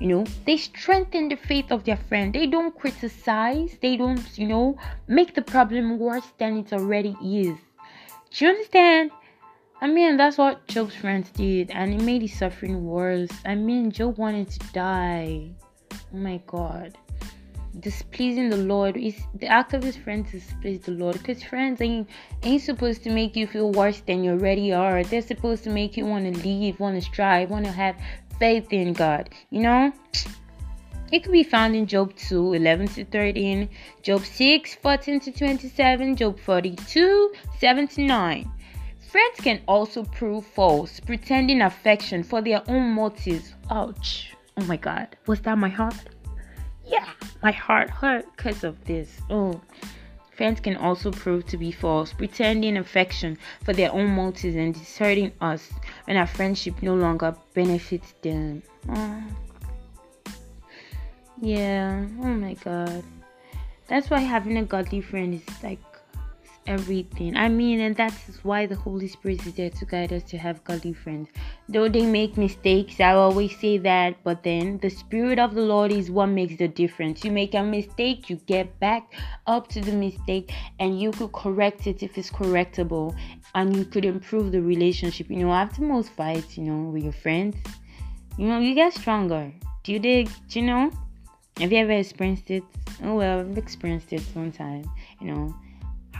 you 0.00 0.08
know 0.08 0.24
they 0.46 0.56
strengthen 0.56 1.28
the 1.28 1.36
faith 1.36 1.70
of 1.70 1.84
their 1.84 1.98
friend. 2.08 2.32
They 2.32 2.46
don't 2.46 2.76
criticize. 2.76 3.76
They 3.80 3.96
don't 3.96 4.26
you 4.36 4.48
know 4.48 4.78
make 5.06 5.34
the 5.34 5.42
problem 5.42 5.98
worse 5.98 6.32
than 6.38 6.56
it 6.56 6.72
already 6.72 7.16
is. 7.22 7.56
Do 8.32 8.44
you 8.44 8.50
understand? 8.50 9.10
I 9.82 9.86
mean 9.86 10.16
that's 10.16 10.38
what 10.38 10.66
job's 10.66 10.94
friends 10.94 11.30
did 11.30 11.70
and 11.70 11.92
it 11.94 12.02
made 12.02 12.22
his 12.22 12.36
suffering 12.36 12.84
worse. 12.84 13.30
I 13.44 13.54
mean 13.54 13.90
job 13.90 14.16
wanted 14.16 14.50
to 14.50 14.58
die. 14.72 15.50
Oh 15.92 16.16
my 16.16 16.40
god. 16.46 16.96
Displeasing 17.78 18.50
the 18.50 18.56
Lord. 18.56 18.96
Is 18.96 19.16
the 19.34 19.46
act 19.46 19.74
of 19.74 19.82
his 19.82 19.96
friends 19.96 20.32
displease 20.32 20.80
the 20.80 20.92
Lord. 20.92 21.18
Because 21.18 21.42
friends 21.42 21.80
ain't 21.80 22.08
ain't 22.42 22.62
supposed 22.62 23.02
to 23.04 23.10
make 23.10 23.36
you 23.36 23.46
feel 23.46 23.70
worse 23.70 24.00
than 24.00 24.24
you 24.24 24.32
already 24.32 24.72
are. 24.72 25.04
They're 25.04 25.22
supposed 25.22 25.62
to 25.64 25.70
make 25.70 25.96
you 25.96 26.06
want 26.06 26.34
to 26.34 26.40
leave, 26.42 26.80
want 26.80 26.96
to 26.96 27.02
strive, 27.02 27.50
want 27.50 27.66
to 27.66 27.72
have 27.72 27.96
faith 28.40 28.72
in 28.72 28.94
God. 28.94 29.30
You 29.50 29.62
know? 29.62 29.92
It 31.12 31.22
could 31.22 31.32
be 31.32 31.42
found 31.42 31.76
in 31.76 31.86
Job 31.86 32.14
2 32.16 32.54
11 32.54 32.88
to 32.88 33.04
13, 33.04 33.68
Job 34.02 34.24
6 34.24 34.74
14 34.76 35.20
to 35.20 35.32
27, 35.32 36.16
Job 36.16 36.40
42 36.40 37.32
7 37.58 37.88
to 37.88 38.00
9. 38.02 38.52
Friends 39.10 39.40
can 39.40 39.60
also 39.66 40.04
prove 40.04 40.46
false, 40.46 41.00
pretending 41.00 41.62
affection 41.62 42.22
for 42.22 42.40
their 42.40 42.62
own 42.68 42.92
motives. 42.94 43.54
Ouch. 43.70 44.32
Oh 44.56 44.64
my 44.64 44.76
god. 44.76 45.16
Was 45.26 45.40
that 45.40 45.58
my 45.58 45.68
heart? 45.68 46.10
Yeah, 46.86 47.08
my 47.42 47.50
heart 47.50 47.90
hurt 47.90 48.24
because 48.36 48.62
of 48.62 48.82
this. 48.84 49.20
Oh. 49.28 49.60
Friends 50.40 50.60
can 50.60 50.76
also 50.76 51.10
prove 51.10 51.44
to 51.48 51.58
be 51.58 51.70
false, 51.70 52.14
pretending 52.14 52.78
affection 52.78 53.36
for 53.62 53.74
their 53.74 53.92
own 53.92 54.08
motives 54.08 54.56
and 54.56 54.72
deserting 54.72 55.32
us 55.38 55.70
when 56.06 56.16
our 56.16 56.26
friendship 56.26 56.82
no 56.82 56.94
longer 56.94 57.36
benefits 57.52 58.14
them. 58.22 58.62
Oh. 58.88 59.22
Yeah, 61.42 62.06
oh 62.20 62.32
my 62.32 62.54
god. 62.54 63.04
That's 63.86 64.08
why 64.08 64.20
having 64.20 64.56
a 64.56 64.64
godly 64.64 65.02
friend 65.02 65.34
is 65.34 65.62
like 65.62 65.78
everything. 66.66 67.36
I 67.36 67.48
mean, 67.48 67.80
and 67.80 67.96
that's 67.96 68.38
why 68.42 68.66
the 68.66 68.76
Holy 68.76 69.08
Spirit 69.08 69.46
is 69.46 69.54
there 69.54 69.70
to 69.70 69.84
guide 69.84 70.12
us 70.12 70.22
to 70.24 70.38
have 70.38 70.62
godly 70.64 70.92
friends. 70.92 71.28
Though 71.68 71.88
they 71.88 72.04
make 72.06 72.36
mistakes, 72.36 73.00
I 73.00 73.12
always 73.12 73.58
say 73.58 73.78
that, 73.78 74.16
but 74.24 74.42
then 74.42 74.78
the 74.78 74.90
Spirit 74.90 75.38
of 75.38 75.54
the 75.54 75.62
Lord 75.62 75.92
is 75.92 76.10
what 76.10 76.26
makes 76.26 76.56
the 76.56 76.68
difference. 76.68 77.24
You 77.24 77.32
make 77.32 77.54
a 77.54 77.62
mistake, 77.62 78.30
you 78.30 78.36
get 78.46 78.78
back 78.80 79.12
up 79.46 79.68
to 79.68 79.80
the 79.80 79.92
mistake, 79.92 80.52
and 80.78 81.00
you 81.00 81.10
could 81.12 81.32
correct 81.32 81.86
it 81.86 82.02
if 82.02 82.18
it's 82.18 82.30
correctable, 82.30 83.16
and 83.54 83.76
you 83.76 83.84
could 83.84 84.04
improve 84.04 84.52
the 84.52 84.62
relationship. 84.62 85.30
You 85.30 85.38
know, 85.38 85.52
after 85.52 85.82
most 85.82 86.10
fights, 86.10 86.56
you 86.56 86.64
know, 86.64 86.90
with 86.90 87.04
your 87.04 87.12
friends, 87.12 87.56
you 88.36 88.46
know, 88.46 88.58
you 88.58 88.74
get 88.74 88.92
stronger. 88.92 89.52
Do 89.82 89.92
you 89.92 89.98
dig? 89.98 90.30
Do 90.48 90.60
you 90.60 90.66
know? 90.66 90.90
Have 91.58 91.72
you 91.72 91.78
ever 91.78 91.92
experienced 91.92 92.50
it? 92.50 92.62
Oh 93.02 93.16
well, 93.16 93.40
I've 93.40 93.58
experienced 93.58 94.12
it 94.12 94.22
one 94.34 94.52
time, 94.52 94.84
you 95.20 95.32
know 95.32 95.54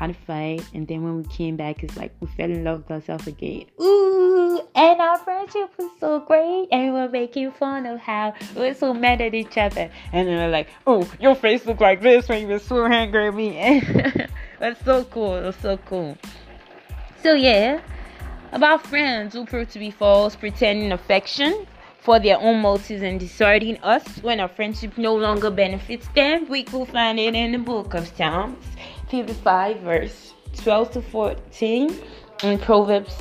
had 0.01 0.11
a 0.11 0.15
fight, 0.15 0.65
and 0.73 0.89
then 0.89 1.03
when 1.05 1.19
we 1.19 1.25
came 1.25 1.57
back, 1.57 1.85
it's 1.85 1.95
like 1.95 2.15
we 2.21 2.27
fell 2.29 2.51
in 2.51 2.65
love 2.65 2.79
with 2.79 2.91
ourselves 2.91 3.27
again. 3.27 3.67
Ooh, 3.79 4.59
and 4.75 4.99
our 4.99 5.19
friendship 5.19 5.71
was 5.77 5.91
so 6.01 6.21
great, 6.21 6.69
and 6.73 6.95
we 6.95 7.01
were 7.01 7.09
making 7.11 7.53
fun 7.53 7.85
of 7.85 8.01
how 8.01 8.33
we 8.57 8.63
were 8.63 8.75
so 8.75 8.95
mad 8.95 9.21
at 9.21 9.35
each 9.35 9.59
other, 9.59 9.91
and 10.15 10.27
then 10.27 10.39
we're 10.39 10.49
like, 10.49 10.69
"Oh, 10.87 11.07
your 11.21 11.35
face 11.35 11.67
looked 11.67 11.83
like 11.83 12.01
this 12.01 12.31
when 12.31 12.41
you 12.41 12.49
were 12.49 12.59
so 12.59 12.87
angry 12.87 13.29
at 13.29 13.35
me." 13.35 13.83
That's 14.59 14.83
so 14.87 15.05
cool. 15.05 15.33
Was 15.43 15.57
so 15.57 15.77
cool. 15.77 16.17
So 17.23 17.35
yeah, 17.35 17.83
about 18.53 18.87
friends 18.87 19.35
who 19.35 19.45
prove 19.45 19.69
to 19.73 19.79
be 19.79 19.91
false, 19.91 20.35
pretending 20.35 20.93
affection 20.93 21.67
for 21.99 22.19
their 22.19 22.41
own 22.41 22.63
motives 22.63 23.03
and 23.03 23.21
deserting 23.21 23.77
us 23.83 24.03
when 24.23 24.41
our 24.41 24.49
friendship 24.49 24.97
no 24.97 25.15
longer 25.15 25.51
benefits 25.51 26.09
them. 26.15 26.49
We 26.49 26.63
could 26.63 26.89
find 26.89 27.21
it 27.21 27.35
in 27.35 27.53
the 27.53 27.59
book 27.59 27.93
of 27.93 28.09
Psalms 28.17 28.65
55, 29.11 29.81
verse 29.81 30.35
12 30.57 30.91
to 30.93 31.03
14, 31.03 31.95
and 32.43 32.61
Proverbs 32.63 33.15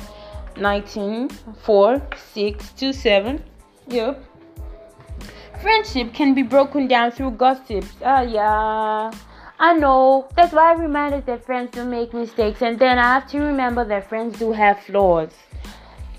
19, 0.56 1.28
4, 1.28 2.02
6 2.34 2.72
to 2.72 2.92
7. 2.92 3.44
Yep. 3.88 4.24
Friendship 5.60 6.14
can 6.14 6.32
be 6.32 6.42
broken 6.42 6.86
down 6.86 7.10
through 7.10 7.32
gossips. 7.32 7.92
Ah, 8.04 8.22
yeah. 8.22 9.10
I 9.58 9.74
know. 9.74 10.26
That's 10.36 10.54
why 10.54 10.72
I 10.72 10.74
reminded 10.74 11.26
that 11.26 11.44
friends 11.44 11.72
do 11.72 11.84
make 11.84 12.14
mistakes, 12.14 12.62
and 12.62 12.78
then 12.78 12.98
I 12.98 13.14
have 13.14 13.28
to 13.32 13.40
remember 13.40 13.84
that 13.84 14.08
friends 14.08 14.38
do 14.38 14.52
have 14.52 14.80
flaws. 14.80 15.32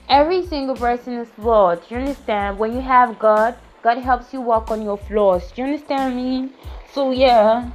Every 0.10 0.46
single 0.46 0.76
person 0.76 1.14
is 1.14 1.30
flawed. 1.30 1.82
You 1.90 1.98
understand? 1.98 2.60
When 2.60 2.74
you 2.74 2.82
have 2.82 3.18
God, 3.18 3.56
God 3.82 3.98
helps 3.98 4.32
you 4.32 4.42
walk 4.42 4.70
on 4.70 4.84
your 4.84 4.98
flaws. 4.98 5.52
You 5.56 5.64
understand 5.64 6.16
me? 6.16 6.52
So 6.94 7.10
yeah, 7.12 7.72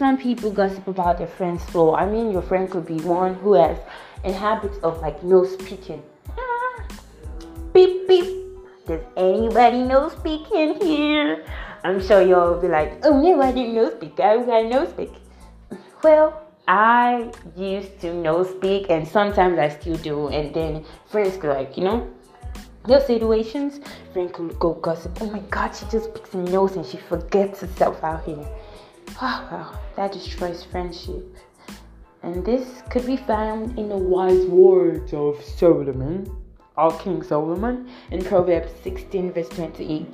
some 0.00 0.16
people 0.16 0.50
gossip 0.50 0.88
about 0.88 1.18
their 1.18 1.26
friend's 1.26 1.62
flaw. 1.64 1.94
I 1.94 2.06
mean, 2.10 2.32
your 2.32 2.40
friend 2.40 2.70
could 2.70 2.86
be 2.86 2.98
one 3.02 3.34
who 3.34 3.52
has 3.52 3.76
a 4.24 4.32
habit 4.32 4.72
of 4.82 4.98
like 5.02 5.22
no 5.22 5.44
speaking. 5.44 6.02
Ah, 6.38 6.88
beep 7.74 8.08
beep. 8.08 8.24
Does 8.86 9.02
anybody 9.18 9.82
know 9.82 10.08
speaking 10.08 10.80
here? 10.80 11.44
I'm 11.84 12.00
sure 12.00 12.22
y'all 12.22 12.54
will 12.54 12.62
be 12.62 12.68
like, 12.68 13.04
oh 13.04 13.20
no, 13.20 13.42
I 13.42 13.52
didn't 13.52 13.74
know 13.74 13.90
speak. 13.94 14.18
I 14.18 14.38
got 14.38 14.64
no 14.70 14.88
speak. 14.88 15.12
Well, 16.02 16.48
I 16.66 17.30
used 17.54 18.00
to 18.00 18.14
know 18.14 18.42
speak, 18.42 18.86
and 18.88 19.06
sometimes 19.06 19.58
I 19.58 19.68
still 19.68 19.98
do. 19.98 20.28
And 20.28 20.54
then 20.54 20.82
friends 21.08 21.36
go 21.36 21.48
like, 21.48 21.76
you 21.76 21.84
know, 21.84 22.10
those 22.86 23.06
situations, 23.06 23.80
friends 24.14 24.32
could 24.32 24.58
go 24.58 24.72
gossip. 24.72 25.20
Oh 25.20 25.30
my 25.30 25.40
God, 25.50 25.72
she 25.76 25.84
just 25.92 26.14
picks 26.14 26.32
a 26.32 26.38
nose 26.38 26.76
and 26.76 26.86
she 26.86 26.96
forgets 26.96 27.60
herself 27.60 28.02
out 28.02 28.24
here. 28.24 28.48
Oh 29.20 29.48
wow, 29.52 29.78
that 30.00 30.12
destroys 30.12 30.64
friendship. 30.64 31.36
And 32.22 32.42
this 32.42 32.82
could 32.88 33.04
be 33.04 33.18
found 33.18 33.78
in 33.78 33.90
the 33.90 33.98
wise 33.98 34.46
words 34.46 35.12
of 35.12 35.44
Solomon, 35.44 36.34
our 36.78 36.98
King 37.00 37.22
Solomon, 37.22 37.86
in 38.10 38.24
Proverbs 38.24 38.72
16, 38.82 39.30
verse 39.34 39.50
28. 39.50 40.06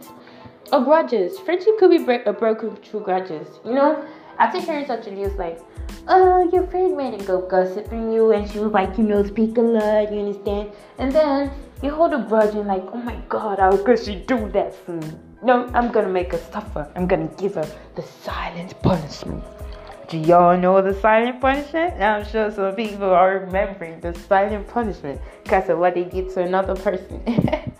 Or 0.72 0.82
grudges. 0.82 1.38
Friendship 1.38 1.78
could 1.78 1.92
be 1.92 1.98
bre- 1.98 2.26
uh, 2.26 2.32
broken 2.32 2.74
through 2.74 3.04
grudges. 3.04 3.46
You 3.64 3.74
know, 3.74 4.04
after 4.40 4.58
hearing 4.60 4.86
such 4.86 5.06
a 5.06 5.12
news, 5.12 5.34
like, 5.34 5.60
oh, 6.08 6.50
your 6.52 6.66
friend 6.66 6.96
made 6.96 7.20
a 7.20 7.24
go 7.24 7.42
gossiping 7.42 8.12
you, 8.12 8.32
and 8.32 8.50
she 8.50 8.58
was 8.58 8.72
like, 8.72 8.98
you 8.98 9.04
know, 9.04 9.22
speak 9.22 9.56
a 9.56 9.60
lot, 9.60 10.12
you 10.12 10.18
understand? 10.18 10.72
And 10.98 11.12
then 11.12 11.52
you 11.80 11.92
hold 11.92 12.12
a 12.12 12.26
grudge 12.28 12.56
and 12.56 12.66
like, 12.66 12.82
oh 12.92 12.98
my 12.98 13.14
god, 13.28 13.60
how 13.60 13.76
could 13.76 14.00
she 14.00 14.16
do 14.16 14.50
that 14.50 14.74
me? 14.88 15.12
No, 15.44 15.70
I'm 15.74 15.92
gonna 15.92 16.08
make 16.08 16.32
her 16.32 16.38
suffer. 16.50 16.90
I'm 16.96 17.06
gonna 17.06 17.30
give 17.38 17.54
her 17.54 17.68
the 17.94 18.02
silent 18.02 18.74
punishment. 18.82 19.44
Do 20.08 20.18
y'all 20.18 20.56
know 20.56 20.80
the 20.82 20.94
silent 21.00 21.40
punishment? 21.40 22.00
I'm 22.00 22.24
sure 22.24 22.50
some 22.50 22.74
people 22.76 23.10
are 23.10 23.40
remembering 23.40 24.00
the 24.00 24.14
silent 24.14 24.68
punishment 24.68 25.20
because 25.42 25.68
of 25.68 25.78
what 25.78 25.94
they 25.94 26.04
did 26.04 26.30
to 26.34 26.42
another 26.42 26.76
person. 26.76 27.22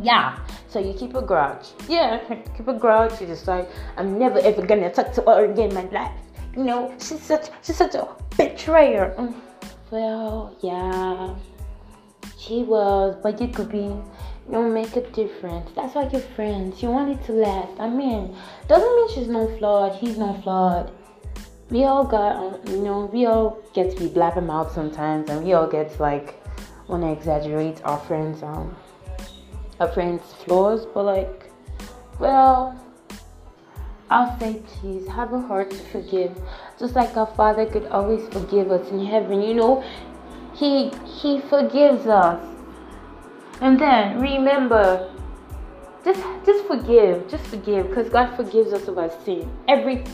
yeah, 0.00 0.38
so 0.68 0.78
you 0.78 0.94
keep 0.94 1.14
a 1.14 1.22
grudge. 1.22 1.68
Yeah, 1.88 2.18
keep 2.56 2.68
a 2.68 2.74
grudge. 2.74 3.20
You 3.20 3.26
decide, 3.26 3.66
I'm 3.96 4.18
never 4.18 4.38
ever 4.38 4.64
gonna 4.64 4.92
talk 4.92 5.12
to 5.14 5.22
her 5.22 5.44
again 5.50 5.70
in 5.70 5.74
my 5.74 5.84
life 5.90 6.12
you 6.58 6.64
know, 6.64 6.92
she's 6.98 7.22
such 7.22 7.50
she's 7.62 7.76
such 7.76 7.94
a 7.94 8.08
betrayer. 8.36 9.14
Mm. 9.16 9.34
Well, 9.90 10.56
yeah, 10.60 11.34
she 12.36 12.64
was, 12.64 13.16
but 13.22 13.40
you 13.40 13.48
could 13.48 13.70
be, 13.70 13.78
you 13.78 14.04
know, 14.48 14.68
make 14.68 14.96
a 14.96 15.08
difference. 15.12 15.70
That's 15.76 15.94
why 15.94 16.08
you're 16.12 16.20
friends. 16.20 16.82
You 16.82 16.90
want 16.90 17.10
it 17.10 17.24
to 17.26 17.32
last. 17.32 17.78
I 17.78 17.88
mean, 17.88 18.36
doesn't 18.66 18.96
mean 18.96 19.14
she's 19.14 19.28
not 19.28 19.56
flawed. 19.58 19.94
He's 19.96 20.18
not 20.18 20.42
flawed. 20.42 20.90
We 21.70 21.84
all 21.84 22.04
got, 22.04 22.36
um, 22.36 22.60
you 22.68 22.82
know, 22.82 23.06
we 23.12 23.26
all 23.26 23.58
get 23.74 23.94
to 23.94 23.98
be 23.98 24.08
blabbing 24.08 24.46
mouth 24.46 24.72
sometimes, 24.72 25.28
and 25.28 25.44
we 25.44 25.52
all 25.52 25.66
get 25.66 25.94
to, 25.94 26.02
like 26.02 26.34
want 26.88 27.02
to 27.02 27.12
exaggerate 27.12 27.84
our 27.84 27.98
friends' 27.98 28.42
um, 28.42 28.74
our 29.78 29.88
friends' 29.88 30.32
flaws. 30.44 30.86
But 30.86 31.04
like, 31.04 31.50
well 32.18 32.78
our 34.10 34.34
faith, 34.38 34.64
please 34.80 35.06
have 35.08 35.32
a 35.32 35.40
heart 35.40 35.70
to 35.70 35.76
forgive, 35.76 36.36
just 36.78 36.94
like 36.94 37.16
our 37.16 37.26
Father 37.26 37.66
could 37.66 37.86
always 37.88 38.26
forgive 38.28 38.70
us 38.70 38.88
in 38.90 39.04
heaven. 39.04 39.42
You 39.42 39.54
know, 39.54 39.84
He 40.54 40.90
He 41.04 41.40
forgives 41.40 42.06
us. 42.06 42.40
And 43.60 43.78
then 43.78 44.20
remember, 44.20 45.12
just 46.04 46.22
just 46.46 46.64
forgive, 46.66 47.28
just 47.28 47.44
forgive, 47.44 47.88
because 47.88 48.08
God 48.08 48.34
forgives 48.36 48.72
us 48.72 48.88
of 48.88 48.96
our 48.96 49.10
sin 49.24 49.50
every 49.68 50.04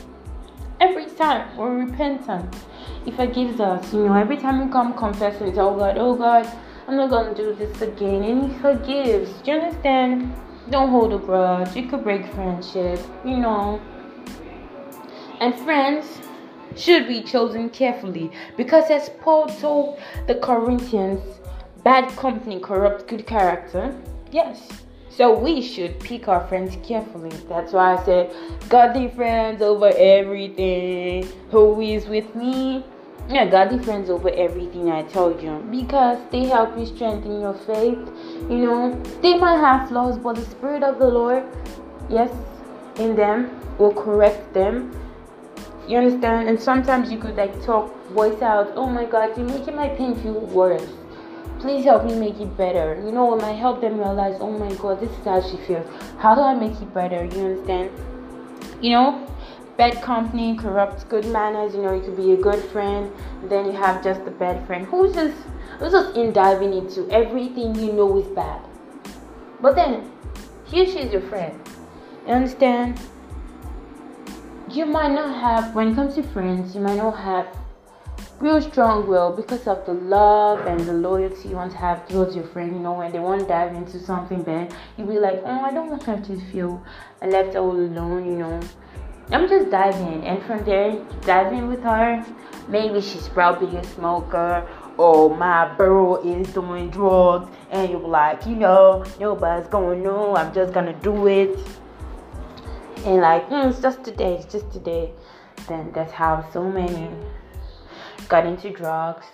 every 0.81 1.07
time 1.07 1.57
we're 1.57 1.85
repentant. 1.85 2.55
He 3.05 3.11
forgives 3.11 3.61
us. 3.61 3.93
You 3.93 4.07
know, 4.07 4.15
every 4.15 4.37
time 4.37 4.65
we 4.65 4.73
come 4.73 4.95
confess 4.95 5.41
and 5.41 5.55
tell 5.55 5.77
God, 5.77 5.97
oh 5.99 6.15
God, 6.15 6.47
I'm 6.87 6.97
not 6.97 7.11
gonna 7.11 7.35
do 7.35 7.55
this 7.55 7.81
again, 7.81 8.23
and 8.25 8.53
He 8.53 8.59
forgives. 8.59 9.31
Do 9.43 9.53
you 9.53 9.59
understand? 9.59 10.35
Don't 10.71 10.91
hold 10.91 11.13
a 11.13 11.19
grudge. 11.19 11.77
It 11.77 11.91
could 11.91 12.05
break 12.05 12.27
friendship. 12.33 13.01
You 13.25 13.37
know. 13.39 13.81
And 15.41 15.55
friends 15.55 16.07
should 16.77 17.07
be 17.07 17.23
chosen 17.23 17.71
carefully 17.71 18.31
because, 18.57 18.91
as 18.91 19.11
Paul 19.21 19.47
told 19.47 19.99
the 20.27 20.37
Corinthians, 20.37 21.23
bad 21.83 22.09
company 22.17 22.61
corrupts 22.61 23.05
good 23.05 23.27
character. 23.27 23.95
Yes. 24.31 24.84
So 25.17 25.39
we 25.39 25.63
should 25.63 26.01
pick 26.01 26.27
our 26.27 26.47
friends 26.49 26.77
carefully. 26.83 27.31
That's 27.49 27.73
why 27.73 27.97
I 27.97 28.05
said, 28.05 28.35
godly 28.69 29.09
friends 29.09 29.63
over 29.63 29.93
everything. 29.97 31.29
Who 31.51 31.81
is 31.81 32.07
with 32.07 32.35
me? 32.35 32.85
Yeah, 33.29 33.47
godly 33.47 33.79
friends 33.79 34.11
over 34.11 34.29
everything 34.31 34.91
I 34.91 35.03
told 35.05 35.41
you 35.41 35.65
because 35.71 36.19
they 36.31 36.47
help 36.47 36.77
you 36.77 36.85
strengthen 36.85 37.41
your 37.41 37.55
faith. 37.55 37.99
You 38.51 38.59
know, 38.59 39.03
they 39.23 39.39
might 39.39 39.59
have 39.59 39.89
flaws, 39.89 40.19
but 40.19 40.35
the 40.35 40.43
Spirit 40.43 40.83
of 40.83 40.99
the 40.99 41.07
Lord, 41.07 41.45
yes, 42.11 42.31
in 42.97 43.15
them 43.15 43.61
will 43.79 43.95
correct 43.95 44.53
them 44.53 44.93
you 45.87 45.99
understand? 45.99 46.49
And 46.49 46.59
sometimes 46.59 47.13
you 47.13 47.19
could 47.19 47.37
like 47.37 47.63
talk, 47.63 47.95
voice 48.09 48.41
out, 48.41 48.73
oh 48.75 48.87
my 48.87 49.05
god, 49.05 49.37
you're 49.37 49.47
making 49.47 49.77
my 49.77 49.89
pain 49.89 50.15
feel 50.17 50.41
worse. 50.41 50.89
Please 51.65 51.85
help 51.85 52.05
me 52.05 52.15
make 52.15 52.39
it 52.41 52.55
better. 52.59 53.01
You 53.03 53.11
know, 53.11 53.33
it 53.35 53.41
might 53.41 53.55
help 53.55 53.81
them 53.81 53.97
realize, 53.97 54.37
oh 54.39 54.51
my 54.51 54.75
god, 54.75 55.01
this 55.01 55.11
is 55.11 55.25
how 55.25 55.41
she 55.41 55.57
feels. 55.67 55.87
How 56.19 56.35
do 56.35 56.43
I 56.43 56.53
make 56.53 56.79
it 56.79 56.93
better? 56.93 57.25
You 57.25 57.47
understand? 57.47 57.91
You 58.83 58.91
know, 58.91 59.27
bad 59.79 60.03
company 60.03 60.59
corrupts 60.59 61.05
good 61.05 61.25
manners. 61.29 61.75
You 61.75 61.81
know, 61.81 61.95
you 61.95 62.03
could 62.03 62.19
be 62.19 62.33
a 62.33 62.37
good 62.37 62.63
friend, 62.65 63.11
then 63.45 63.65
you 63.65 63.73
have 63.73 64.05
just 64.05 64.21
a 64.27 64.31
bad 64.31 64.67
friend 64.67 64.85
who's 64.85 65.15
just 65.15 65.39
who's 65.79 65.93
just 65.93 66.15
in 66.19 66.35
diving 66.35 66.75
into 66.75 67.09
everything 67.11 67.75
you 67.77 67.95
know 67.95 68.19
is 68.19 68.27
bad. 68.27 68.61
But 69.63 69.75
then 69.75 70.13
here 70.67 70.85
she's 70.85 71.11
your 71.13 71.23
friend. 71.23 71.59
You 72.27 72.35
understand? 72.35 73.01
you 74.71 74.87
might 74.87 75.13
not 75.13 75.35
have, 75.41 75.75
when 75.75 75.89
it 75.89 75.95
comes 75.95 76.15
to 76.17 76.23
friends, 76.23 76.75
you 76.75 76.81
might 76.81 76.97
not 76.97 77.13
have 77.13 77.47
real 78.41 78.61
strong 78.61 79.07
will 79.07 79.33
because 79.33 79.67
of 79.67 79.85
the 79.87 79.95
love 79.95 80.67
and 80.67 80.81
the 80.81 80.93
loyalty 80.93 81.49
you 81.49 81.57
want 81.57 81.73
to 81.73 81.79
have 81.79 82.09
towards 82.09 82.35
your 82.35 82.45
friend. 82.45 82.73
You 82.73 82.81
know, 82.81 82.93
when 82.93 83.13
they 83.13 83.19
want 83.19 83.43
to 83.43 83.47
dive 83.47 83.75
into 83.75 83.99
something 83.99 84.43
bad, 84.43 84.75
you'll 84.97 85.09
be 85.09 85.19
like, 85.19 85.43
oh, 85.45 85.61
I 85.61 85.73
don't 85.73 85.91
want 85.91 86.03
her 86.05 86.21
to 86.21 86.41
feel 86.51 86.83
left 87.23 87.57
all 87.57 87.73
alone, 87.73 88.27
you 88.27 88.37
know. 88.37 88.61
I'm 89.31 89.49
just 89.49 89.71
diving, 89.71 90.25
and 90.25 90.43
from 90.45 90.65
there, 90.65 91.03
diving 91.23 91.69
with 91.69 91.83
her. 91.83 92.25
Maybe 92.69 93.01
she's 93.01 93.29
probably 93.29 93.77
a 93.77 93.85
smoker, 93.85 94.69
or 94.99 95.35
my 95.35 95.75
bro 95.77 96.17
is 96.23 96.53
doing 96.53 96.91
drugs, 96.91 97.51
and 97.71 97.91
you're 97.91 98.01
like, 98.01 98.47
you 98.47 98.57
know, 98.57 99.05
nobody's 99.19 99.67
gonna 99.69 99.97
know. 99.97 100.37
I'm 100.37 100.53
just 100.53 100.75
gonna 100.75 100.99
do 101.01 101.27
it 101.27 101.59
and 103.05 103.21
like 103.21 103.49
mm, 103.51 103.69
it's 103.69 103.81
just 103.81 104.03
today 104.03 104.35
it's 104.35 104.51
just 104.51 104.71
today 104.73 105.13
then 105.69 105.91
that's 105.93 106.13
how 106.13 106.47
so 106.53 106.65
many 106.71 107.09
got 108.29 108.47
into 108.47 108.71
drugs 108.71 109.27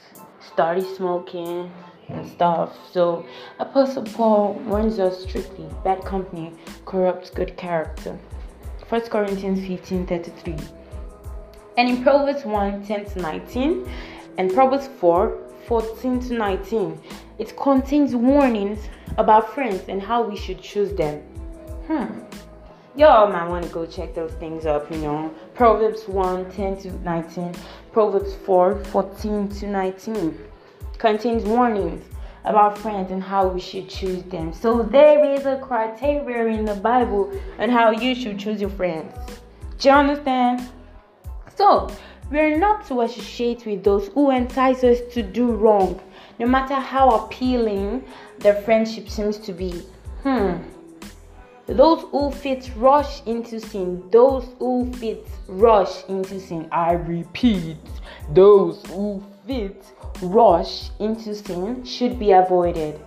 started 0.52 0.84
smoking 0.96 1.70
and 2.08 2.28
stuff. 2.28 2.76
So 2.92 3.24
apostle 3.58 4.02
paul 4.02 4.54
warns 4.66 4.98
us 4.98 5.22
strictly. 5.22 5.66
Bad 5.84 6.04
company 6.04 6.52
corrupts 6.84 7.30
good 7.30 7.56
character. 7.56 8.18
1 8.88 9.02
corinthians 9.02 9.64
15 9.64 10.04
33 10.04 10.56
and 11.76 11.88
in 11.88 12.02
proverbs 12.02 12.44
1 12.44 12.84
10 12.84 13.04
to 13.04 13.20
19 13.20 13.88
and 14.36 14.52
proverbs 14.52 14.88
4 14.98 15.38
14 15.68 16.20
to 16.20 16.34
19 16.34 17.00
it 17.38 17.56
contains 17.56 18.16
warnings 18.16 18.88
about 19.16 19.54
friends 19.54 19.82
and 19.86 20.02
how 20.02 20.22
we 20.22 20.36
should 20.36 20.60
choose 20.60 20.92
them. 20.94 21.20
Hmm 21.86 22.29
y'all 22.96 23.30
might 23.30 23.48
want 23.48 23.64
to 23.64 23.70
go 23.70 23.86
check 23.86 24.14
those 24.14 24.32
things 24.32 24.66
up, 24.66 24.90
you 24.90 24.98
know. 24.98 25.34
Proverbs 25.54 26.08
1 26.08 26.50
10 26.50 26.76
to 26.78 26.92
19, 27.02 27.54
Proverbs 27.92 28.34
4 28.34 28.84
14 28.84 29.48
to 29.48 29.66
19 29.66 30.38
contains 30.98 31.44
warnings 31.44 32.04
about 32.44 32.76
friends 32.78 33.10
and 33.10 33.22
how 33.22 33.46
we 33.46 33.60
should 33.60 33.88
choose 33.88 34.22
them. 34.24 34.52
So 34.52 34.82
there 34.82 35.24
is 35.24 35.46
a 35.46 35.58
criteria 35.58 36.46
in 36.58 36.64
the 36.64 36.74
Bible 36.74 37.32
on 37.58 37.68
how 37.68 37.90
you 37.90 38.14
should 38.14 38.38
choose 38.38 38.60
your 38.60 38.70
friends. 38.70 39.14
Do 39.78 39.88
you 39.88 39.94
understand? 39.94 40.68
So 41.56 41.90
we're 42.30 42.56
not 42.56 42.86
to 42.86 43.02
associate 43.02 43.66
with 43.66 43.84
those 43.84 44.08
who 44.08 44.30
entice 44.30 44.84
us 44.84 44.98
to 45.14 45.22
do 45.22 45.52
wrong, 45.52 46.00
no 46.38 46.46
matter 46.46 46.74
how 46.74 47.10
appealing 47.10 48.04
their 48.38 48.54
friendship 48.62 49.08
seems 49.08 49.36
to 49.38 49.52
be. 49.52 49.82
Hmm. 50.22 50.58
Those 51.70 52.02
who 52.10 52.32
fit 52.32 52.68
rush 52.76 53.24
into 53.26 53.60
sin. 53.60 54.02
Those 54.10 54.44
who 54.58 54.92
fit 54.94 55.24
rush 55.46 56.04
into 56.08 56.40
sin. 56.40 56.68
I 56.72 56.92
repeat, 56.92 57.76
those 58.34 58.84
who 58.86 59.22
fit 59.46 59.84
rush 60.20 60.90
into 60.98 61.32
sin 61.32 61.84
should 61.84 62.18
be 62.18 62.32
avoided. 62.32 63.00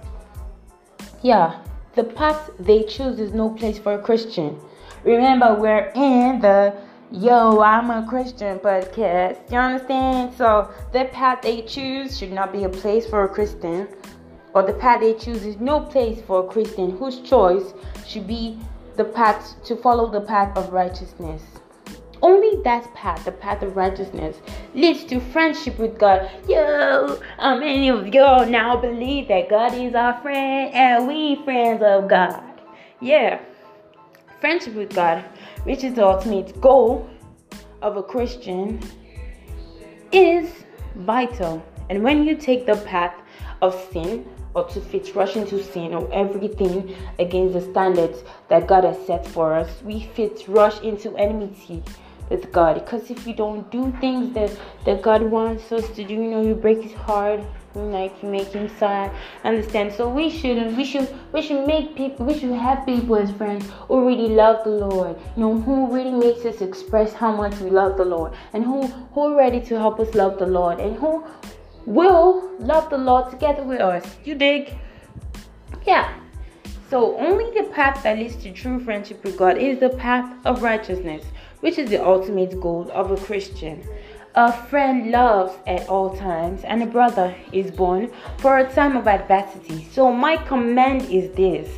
Yeah, 1.21 1.59
the 1.95 2.05
path 2.05 2.51
they 2.57 2.83
choose 2.83 3.19
is 3.19 3.33
no 3.33 3.49
place 3.49 3.77
for 3.77 3.95
a 3.95 4.01
Christian. 4.01 4.57
Remember, 5.03 5.55
we're 5.55 5.91
in 5.95 6.39
the 6.39 6.73
Yo, 7.11 7.59
I'm 7.61 7.91
a 7.91 8.07
Christian 8.09 8.57
podcast. 8.57 9.51
You 9.51 9.59
understand? 9.59 10.33
So, 10.35 10.71
the 10.93 11.05
path 11.11 11.43
they 11.43 11.61
choose 11.61 12.17
should 12.17 12.31
not 12.31 12.51
be 12.51 12.63
a 12.63 12.69
place 12.69 13.05
for 13.05 13.23
a 13.23 13.27
Christian 13.27 13.87
or 14.53 14.63
the 14.63 14.73
path 14.73 15.01
they 15.01 15.55
no 15.59 15.81
place 15.81 16.21
for 16.25 16.45
a 16.45 16.47
Christian 16.47 16.97
whose 16.97 17.19
choice 17.21 17.73
should 18.05 18.27
be 18.27 18.59
the 18.95 19.03
path 19.03 19.55
to 19.65 19.75
follow 19.75 20.11
the 20.11 20.21
path 20.21 20.55
of 20.57 20.71
righteousness. 20.71 21.41
Only 22.21 22.61
that 22.63 22.93
path, 22.93 23.25
the 23.25 23.33
path 23.33 23.63
of 23.63 23.75
righteousness, 23.75 24.37
leads 24.73 25.03
to 25.05 25.19
friendship 25.19 25.77
with 25.77 25.99
God. 25.99 26.31
Yo, 26.47 27.19
how 27.37 27.59
many 27.59 27.89
of 27.89 28.07
y'all 28.07 28.45
now 28.45 28.77
believe 28.77 29.27
that 29.27 29.49
God 29.49 29.73
is 29.73 29.93
our 29.93 30.21
friend 30.21 30.73
and 30.73 31.07
we 31.07 31.43
friends 31.43 31.81
of 31.83 32.07
God? 32.07 32.41
Yeah, 33.01 33.41
friendship 34.39 34.75
with 34.75 34.93
God, 34.95 35.25
which 35.63 35.83
is 35.83 35.95
the 35.95 36.05
ultimate 36.05 36.61
goal 36.61 37.09
of 37.81 37.97
a 37.97 38.03
Christian, 38.03 38.79
is 40.13 40.49
vital. 40.95 41.61
And 41.89 42.03
when 42.03 42.23
you 42.23 42.37
take 42.37 42.65
the 42.65 42.77
path 42.77 43.15
of 43.61 43.73
sin, 43.91 44.25
or 44.53 44.67
to 44.69 44.79
fit 44.81 45.15
rush 45.15 45.35
into 45.35 45.63
sin 45.63 45.93
or 45.93 46.11
everything 46.13 46.95
against 47.19 47.53
the 47.53 47.61
standards 47.61 48.23
that 48.49 48.67
God 48.67 48.83
has 48.83 48.97
set 49.05 49.25
for 49.25 49.53
us. 49.53 49.81
We 49.83 50.01
fit 50.15 50.47
rush 50.47 50.81
into 50.81 51.15
enmity 51.17 51.83
with 52.29 52.51
God 52.51 52.75
because 52.75 53.09
if 53.11 53.27
you 53.27 53.33
don't 53.33 53.69
do 53.71 53.91
things 53.99 54.33
that 54.33 54.51
that 54.85 55.01
God 55.01 55.21
wants 55.23 55.71
us 55.71 55.87
to 55.95 56.03
do, 56.03 56.13
you 56.13 56.23
know, 56.23 56.41
you 56.41 56.55
break 56.55 56.81
His 56.81 56.93
heart, 56.93 57.41
like 57.75 58.21
you 58.21 58.29
make 58.29 58.51
Him 58.53 58.69
sad. 58.77 59.11
Understand? 59.43 59.93
So 59.93 60.09
we 60.09 60.29
shouldn't 60.29 60.77
we 60.77 60.85
should 60.85 61.07
we 61.31 61.41
should 61.41 61.65
make 61.67 61.95
people 61.95 62.25
we 62.25 62.37
should 62.39 62.51
have 62.51 62.85
people 62.85 63.15
as 63.15 63.31
friends 63.31 63.69
who 63.87 64.07
really 64.07 64.29
love 64.29 64.63
the 64.63 64.71
Lord. 64.71 65.17
You 65.35 65.41
know, 65.43 65.59
who 65.59 65.93
really 65.93 66.11
makes 66.11 66.45
us 66.45 66.61
express 66.61 67.13
how 67.13 67.35
much 67.35 67.59
we 67.59 67.69
love 67.69 67.97
the 67.97 68.05
Lord, 68.05 68.33
and 68.53 68.63
who 68.63 68.87
who 68.87 69.21
are 69.27 69.35
ready 69.35 69.61
to 69.61 69.77
help 69.77 69.99
us 69.99 70.13
love 70.15 70.39
the 70.39 70.47
Lord, 70.47 70.79
and 70.79 70.95
who 70.95 71.23
will 71.85 72.49
love 72.59 72.89
the 72.89 72.97
Lord 72.97 73.31
together 73.31 73.63
with 73.63 73.81
us. 73.81 74.05
You 74.23 74.35
dig? 74.35 74.77
Yeah. 75.85 76.13
So 76.89 77.17
only 77.17 77.51
the 77.59 77.67
path 77.69 78.03
that 78.03 78.17
leads 78.17 78.35
to 78.37 78.51
true 78.51 78.79
friendship 78.79 79.23
with 79.23 79.37
God 79.37 79.57
is 79.57 79.79
the 79.79 79.89
path 79.89 80.31
of 80.45 80.61
righteousness, 80.61 81.23
which 81.61 81.77
is 81.77 81.89
the 81.89 82.03
ultimate 82.05 82.59
goal 82.61 82.89
of 82.93 83.11
a 83.11 83.17
Christian. 83.17 83.83
A 84.35 84.51
friend 84.51 85.11
loves 85.11 85.53
at 85.67 85.87
all 85.89 86.15
times, 86.17 86.63
and 86.63 86.81
a 86.81 86.87
brother 86.87 87.35
is 87.51 87.69
born 87.69 88.11
for 88.37 88.57
a 88.57 88.73
time 88.73 88.97
of 88.97 89.07
adversity. 89.07 89.87
So 89.91 90.11
my 90.11 90.37
command 90.37 91.03
is 91.09 91.31
this 91.35 91.69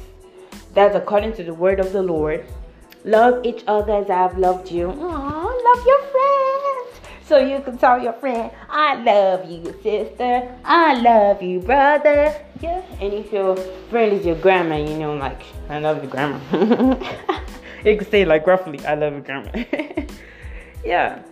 that's 0.73 0.95
according 0.95 1.33
to 1.33 1.43
the 1.43 1.53
word 1.53 1.79
of 1.79 1.93
the 1.93 2.01
Lord. 2.03 2.45
Love 3.03 3.45
each 3.45 3.63
other 3.67 3.93
as 3.93 4.09
I 4.09 4.15
have 4.15 4.37
loved 4.37 4.71
you. 4.71 4.87
Aww, 4.87 5.63
love 5.63 5.85
your. 5.85 6.04
So 7.27 7.39
you 7.39 7.59
can 7.61 7.77
tell 7.79 7.99
your 7.99 8.13
friend, 8.13 8.51
I 8.69 9.01
love 9.01 9.49
you, 9.49 9.63
sister. 9.81 10.55
I 10.63 11.01
love 11.01 11.41
you, 11.41 11.59
brother. 11.59 12.35
Yeah. 12.61 12.83
And 13.01 13.13
if 13.13 13.33
your 13.33 13.55
friend 13.89 14.13
is 14.13 14.23
your 14.27 14.35
grandma, 14.35 14.75
you 14.75 14.95
know, 14.99 15.15
like, 15.15 15.41
I 15.67 15.79
love 15.79 16.03
your 16.03 16.11
grandma. 16.11 16.37
you 17.83 17.97
can 17.97 18.07
say, 18.11 18.25
like, 18.25 18.45
roughly, 18.45 18.85
I 18.85 18.93
love 18.93 19.13
your 19.13 19.21
grandma. 19.23 19.49
yeah. 20.85 21.23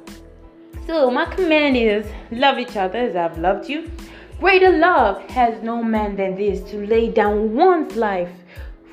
So 0.87 1.11
my 1.11 1.25
command 1.25 1.77
is 1.77 2.07
love 2.31 2.57
each 2.57 2.75
other 2.75 2.97
as 2.97 3.15
I've 3.15 3.37
loved 3.37 3.69
you. 3.69 3.91
Greater 4.39 4.75
love 4.75 5.21
has 5.29 5.61
no 5.61 5.83
man 5.83 6.15
than 6.15 6.35
this 6.35 6.59
to 6.71 6.87
lay 6.87 7.11
down 7.11 7.53
one's 7.53 7.95
life 7.95 8.31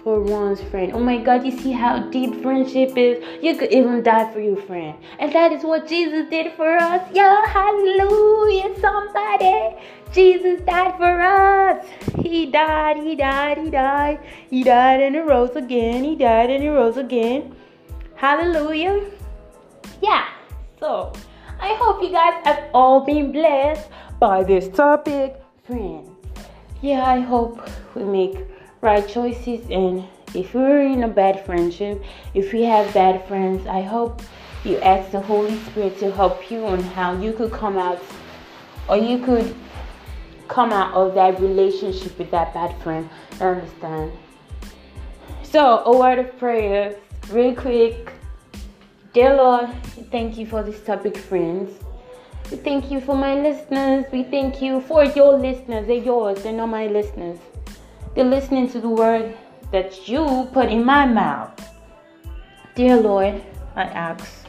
for 0.02 0.20
one's 0.20 0.60
friend. 0.62 0.92
Oh 0.94 0.98
my 0.98 1.18
God, 1.18 1.44
you 1.44 1.50
see 1.50 1.72
how 1.72 1.98
deep 2.10 2.42
friendship 2.42 2.96
is? 2.96 3.22
You 3.42 3.56
could 3.56 3.72
even 3.72 4.02
die 4.02 4.32
for 4.32 4.40
your 4.40 4.56
friend. 4.62 4.96
And 5.18 5.32
that 5.32 5.52
is 5.52 5.62
what 5.62 5.86
Jesus 5.86 6.28
did 6.30 6.52
for 6.54 6.76
us. 6.76 7.02
Yeah, 7.12 7.46
hallelujah, 7.46 8.78
somebody. 8.80 9.76
Jesus 10.12 10.60
died 10.62 10.96
for 10.96 11.20
us. 11.20 11.86
He 12.22 12.46
died, 12.46 12.96
he 12.96 13.14
died, 13.14 13.58
he 13.58 13.70
died. 13.70 14.20
He 14.48 14.64
died 14.64 15.00
and 15.00 15.14
he 15.14 15.20
rose 15.20 15.54
again. 15.56 16.04
He 16.04 16.16
died 16.16 16.50
and 16.50 16.62
he 16.62 16.68
rose 16.68 16.96
again. 16.96 17.54
Hallelujah. 18.16 19.10
Yeah, 20.02 20.28
so 20.78 21.12
I 21.60 21.74
hope 21.74 22.02
you 22.02 22.10
guys 22.10 22.40
have 22.44 22.70
all 22.72 23.04
been 23.04 23.32
blessed 23.32 23.88
by 24.18 24.42
this 24.42 24.68
topic, 24.68 25.40
friends. 25.64 26.10
Yeah, 26.82 27.04
I 27.04 27.20
hope 27.20 27.68
we 27.94 28.04
make 28.04 28.38
right 28.80 29.06
choices 29.08 29.68
and 29.70 30.04
if 30.34 30.54
we're 30.54 30.82
in 30.82 31.02
a 31.02 31.08
bad 31.08 31.44
friendship, 31.44 32.02
if 32.34 32.52
we 32.52 32.62
have 32.62 32.92
bad 32.94 33.26
friends, 33.26 33.66
I 33.66 33.82
hope 33.82 34.22
you 34.64 34.78
ask 34.78 35.10
the 35.10 35.20
Holy 35.20 35.58
Spirit 35.64 35.98
to 35.98 36.10
help 36.12 36.50
you 36.50 36.64
on 36.66 36.80
how 36.80 37.18
you 37.20 37.32
could 37.32 37.50
come 37.50 37.76
out 37.76 38.00
or 38.88 38.96
you 38.96 39.18
could 39.18 39.54
come 40.48 40.72
out 40.72 40.94
of 40.94 41.14
that 41.14 41.40
relationship 41.40 42.16
with 42.18 42.30
that 42.30 42.54
bad 42.54 42.80
friend. 42.82 43.08
I 43.40 43.44
understand. 43.44 44.12
So, 45.42 45.82
a 45.84 45.98
word 45.98 46.18
of 46.18 46.38
prayer, 46.38 46.96
real 47.30 47.54
quick. 47.54 48.12
Dear 49.12 49.34
Lord, 49.34 49.68
thank 50.12 50.38
you 50.38 50.46
for 50.46 50.62
this 50.62 50.80
topic, 50.84 51.16
friends. 51.16 51.72
We 52.50 52.56
thank 52.56 52.90
you 52.90 53.00
for 53.00 53.16
my 53.16 53.34
listeners. 53.34 54.04
We 54.12 54.22
thank 54.22 54.62
you 54.62 54.80
for 54.82 55.04
your 55.04 55.36
listeners. 55.36 55.88
They're 55.88 55.96
yours, 55.96 56.42
they're 56.42 56.52
not 56.52 56.68
my 56.68 56.86
listeners. 56.86 57.38
They're 58.14 58.24
listening 58.24 58.70
to 58.70 58.80
the 58.80 58.88
word 58.88 59.36
that 59.72 60.08
you 60.08 60.48
put 60.52 60.68
in 60.68 60.84
my 60.84 61.06
mouth. 61.06 61.52
Dear 62.74 62.96
Lord, 62.96 63.42
I 63.76 63.84
ask 63.84 64.46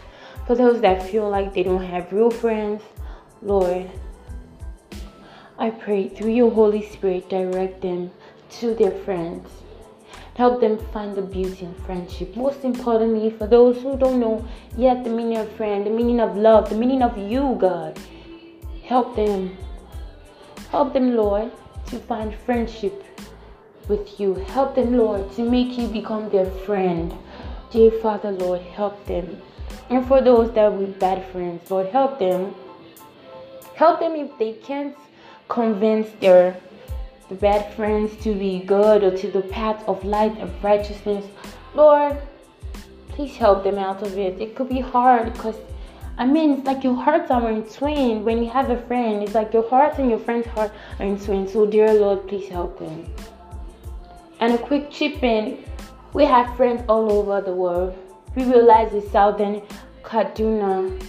for 0.48 0.56
those 0.56 0.82
that 0.82 1.04
feel 1.04 1.30
like 1.30 1.54
they 1.54 1.64
don't 1.64 1.84
have 1.84 2.12
real 2.12 2.32
friends, 2.32 2.82
Lord, 3.42 3.90
I 5.58 5.70
pray 5.70 6.10
through 6.10 6.32
your 6.32 6.50
Holy 6.50 6.82
Spirit, 6.82 7.30
direct 7.30 7.82
them 7.82 8.12
to 8.60 8.74
their 8.74 8.92
friends. 8.92 9.48
Help 10.36 10.60
them 10.60 10.80
find 10.92 11.16
the 11.16 11.22
beauty 11.22 11.66
in 11.66 11.74
friendship. 11.86 12.36
Most 12.36 12.64
importantly, 12.64 13.30
for 13.30 13.46
those 13.46 13.78
who 13.82 13.96
don't 13.96 14.20
know 14.20 14.46
yet 14.76 15.04
the 15.04 15.10
meaning 15.10 15.38
of 15.38 15.52
friend, 15.52 15.86
the 15.86 15.92
meaning 15.92 16.20
of 16.20 16.36
love, 16.36 16.70
the 16.70 16.76
meaning 16.76 17.04
of 17.04 17.18
you, 17.18 17.56
God, 17.60 18.00
help 18.84 19.16
them. 19.16 19.56
Help 20.72 20.94
them, 20.94 21.16
Lord, 21.16 21.52
to 21.88 22.00
find 22.00 22.34
friendship 22.34 23.06
with 23.92 24.20
you. 24.20 24.34
Help 24.56 24.76
them, 24.76 24.98
Lord, 24.98 25.32
to 25.36 25.44
make 25.44 25.78
you 25.78 25.88
become 25.88 26.30
their 26.30 26.50
friend. 26.66 27.14
Dear 27.72 27.92
Father, 27.92 28.32
Lord, 28.32 28.62
help 28.62 29.06
them. 29.06 29.42
And 29.90 30.08
for 30.08 30.22
those 30.22 30.52
that 30.54 30.74
were 30.74 30.88
bad 30.88 31.26
friends, 31.32 31.70
Lord, 31.70 31.88
help 31.88 32.18
them. 32.18 32.56
Help 33.76 34.00
them 34.00 34.16
if 34.16 34.38
they 34.40 34.54
can't 34.54 34.96
convince 35.50 36.10
their 36.22 36.56
bad 37.40 37.74
friends 37.74 38.16
to 38.24 38.34
be 38.34 38.60
good 38.60 39.04
or 39.04 39.16
to 39.18 39.30
the 39.30 39.42
path 39.42 39.84
of 39.88 40.04
light 40.06 40.38
and 40.38 40.52
righteousness. 40.64 41.26
Lord, 41.76 42.18
please 43.10 43.36
help 43.36 43.64
them 43.64 43.78
out 43.78 44.02
of 44.02 44.18
it. 44.18 44.42
It 44.42 44.56
could 44.56 44.70
be 44.70 44.80
hard 44.80 45.34
because 45.34 45.58
I 46.18 46.26
mean, 46.26 46.52
it's 46.52 46.68
like 46.68 46.84
your 46.84 46.96
hearts 46.96 47.32
are 47.32 47.50
in 47.50 47.64
twain 47.64 48.24
when 48.24 48.44
you 48.44 48.50
have 48.50 48.70
a 48.70 48.80
friend. 48.86 49.24
It's 49.24 49.34
like 49.34 49.54
your 49.54 49.68
heart 49.68 49.98
and 49.98 50.10
your 50.10 50.20
friend's 50.20 50.48
heart 50.48 50.72
are 51.00 51.06
in 51.06 51.18
twain. 51.18 51.48
So, 51.48 51.66
dear 51.66 51.94
Lord, 51.94 52.28
please 52.28 52.48
help 52.48 52.78
them. 52.78 53.06
And 54.42 54.56
a 54.56 54.58
quick 54.58 54.90
chip 54.90 55.24
in 55.24 55.64
we 56.14 56.26
have 56.26 56.58
friends 56.58 56.84
all 56.90 57.10
over 57.12 57.40
the 57.40 57.54
world. 57.54 57.98
We 58.36 58.44
realize 58.44 58.92
the 58.92 59.02
southern 59.02 59.62
Kaduna 60.04 61.02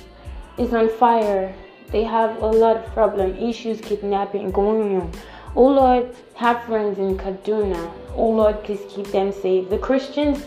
is 0.59 0.73
on 0.73 0.89
fire. 0.91 1.53
They 1.91 2.05
have 2.05 2.41
a 2.41 2.47
lot 2.47 2.77
of 2.77 2.87
problem, 2.93 3.37
issues, 3.37 3.81
kidnapping 3.81 4.53
going 4.53 5.01
on. 5.01 5.11
Oh 5.57 5.67
Lord, 5.67 6.15
have 6.35 6.63
friends 6.65 6.99
in 6.99 7.19
Kaduna. 7.19 7.93
Oh 8.15 8.31
Lord, 8.31 8.63
please 8.63 8.83
keep 8.89 9.07
them 9.09 9.33
safe. 9.33 9.69
The 9.71 9.79
Christians, 9.79 10.47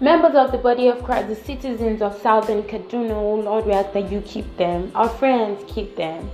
members 0.00 0.36
of 0.36 0.52
the 0.52 0.58
body 0.58 0.88
of 0.88 1.02
Christ, 1.02 1.28
the 1.28 1.34
citizens 1.34 2.02
of 2.02 2.16
southern 2.20 2.62
Kaduna, 2.62 3.12
oh 3.12 3.34
Lord, 3.34 3.66
we 3.66 3.72
ask 3.72 3.92
that 3.94 4.12
you 4.12 4.20
keep 4.20 4.56
them. 4.56 4.92
Our 4.94 5.08
friends, 5.08 5.64
keep 5.66 5.96
them. 5.96 6.30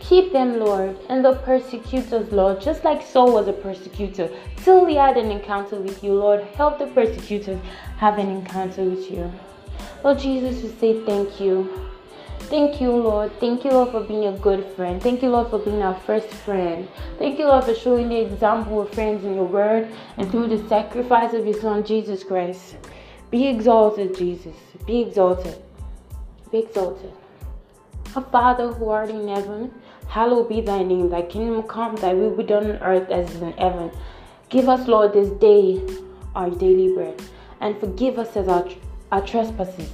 Keep 0.00 0.32
them, 0.32 0.58
Lord, 0.58 0.96
and 1.08 1.24
the 1.24 1.34
persecutors, 1.34 2.32
Lord, 2.32 2.60
just 2.60 2.84
like 2.84 3.06
Saul 3.06 3.32
was 3.32 3.46
a 3.48 3.52
persecutor, 3.52 4.28
till 4.56 4.86
he 4.86 4.96
had 4.96 5.16
an 5.16 5.30
encounter 5.30 5.76
with 5.76 6.02
you, 6.02 6.14
Lord. 6.14 6.42
Help 6.56 6.78
the 6.78 6.86
persecutors 6.88 7.60
have 7.98 8.18
an 8.18 8.28
encounter 8.28 8.82
with 8.82 9.10
you. 9.10 9.30
Lord 10.02 10.18
Jesus, 10.18 10.62
we 10.62 10.70
say 10.78 11.04
thank 11.04 11.40
you. 11.40 11.68
Thank 12.50 12.80
you, 12.80 12.90
Lord. 12.90 13.30
Thank 13.38 13.64
you, 13.64 13.70
Lord, 13.70 13.90
for 13.90 14.00
being 14.00 14.24
a 14.24 14.32
good 14.38 14.64
friend. 14.74 15.00
Thank 15.00 15.22
you, 15.22 15.28
Lord, 15.28 15.50
for 15.50 15.60
being 15.60 15.82
our 15.82 15.94
first 15.94 16.28
friend. 16.28 16.88
Thank 17.18 17.38
you, 17.38 17.46
Lord, 17.46 17.64
for 17.64 17.74
showing 17.74 18.08
the 18.08 18.20
example 18.20 18.80
of 18.80 18.92
friends 18.92 19.24
in 19.24 19.34
your 19.34 19.44
word 19.44 19.88
and 20.16 20.28
through 20.30 20.48
the 20.48 20.68
sacrifice 20.68 21.32
of 21.32 21.46
your 21.46 21.60
Son, 21.60 21.84
Jesus 21.84 22.24
Christ. 22.24 22.76
Be 23.30 23.46
exalted, 23.46 24.16
Jesus. 24.16 24.56
Be 24.84 25.00
exalted. 25.02 25.62
Be 26.50 26.58
exalted. 26.58 27.12
Our 28.16 28.22
Father 28.22 28.72
who 28.72 28.88
art 28.88 29.10
in 29.10 29.28
heaven, 29.28 29.72
Hallowed 30.10 30.48
be 30.48 30.60
thy 30.60 30.82
name, 30.82 31.08
thy 31.08 31.22
kingdom 31.22 31.62
come, 31.62 31.94
thy 31.94 32.14
will 32.14 32.36
be 32.36 32.42
done 32.42 32.68
on 32.68 32.76
earth 32.82 33.08
as 33.10 33.32
in 33.36 33.52
heaven. 33.52 33.92
Give 34.48 34.68
us, 34.68 34.88
Lord, 34.88 35.12
this 35.12 35.30
day 35.40 35.80
our 36.34 36.50
daily 36.50 36.92
bread, 36.92 37.22
and 37.60 37.78
forgive 37.78 38.18
us 38.18 38.36
as 38.36 38.48
our, 38.48 38.68
our 39.12 39.24
trespasses, 39.24 39.88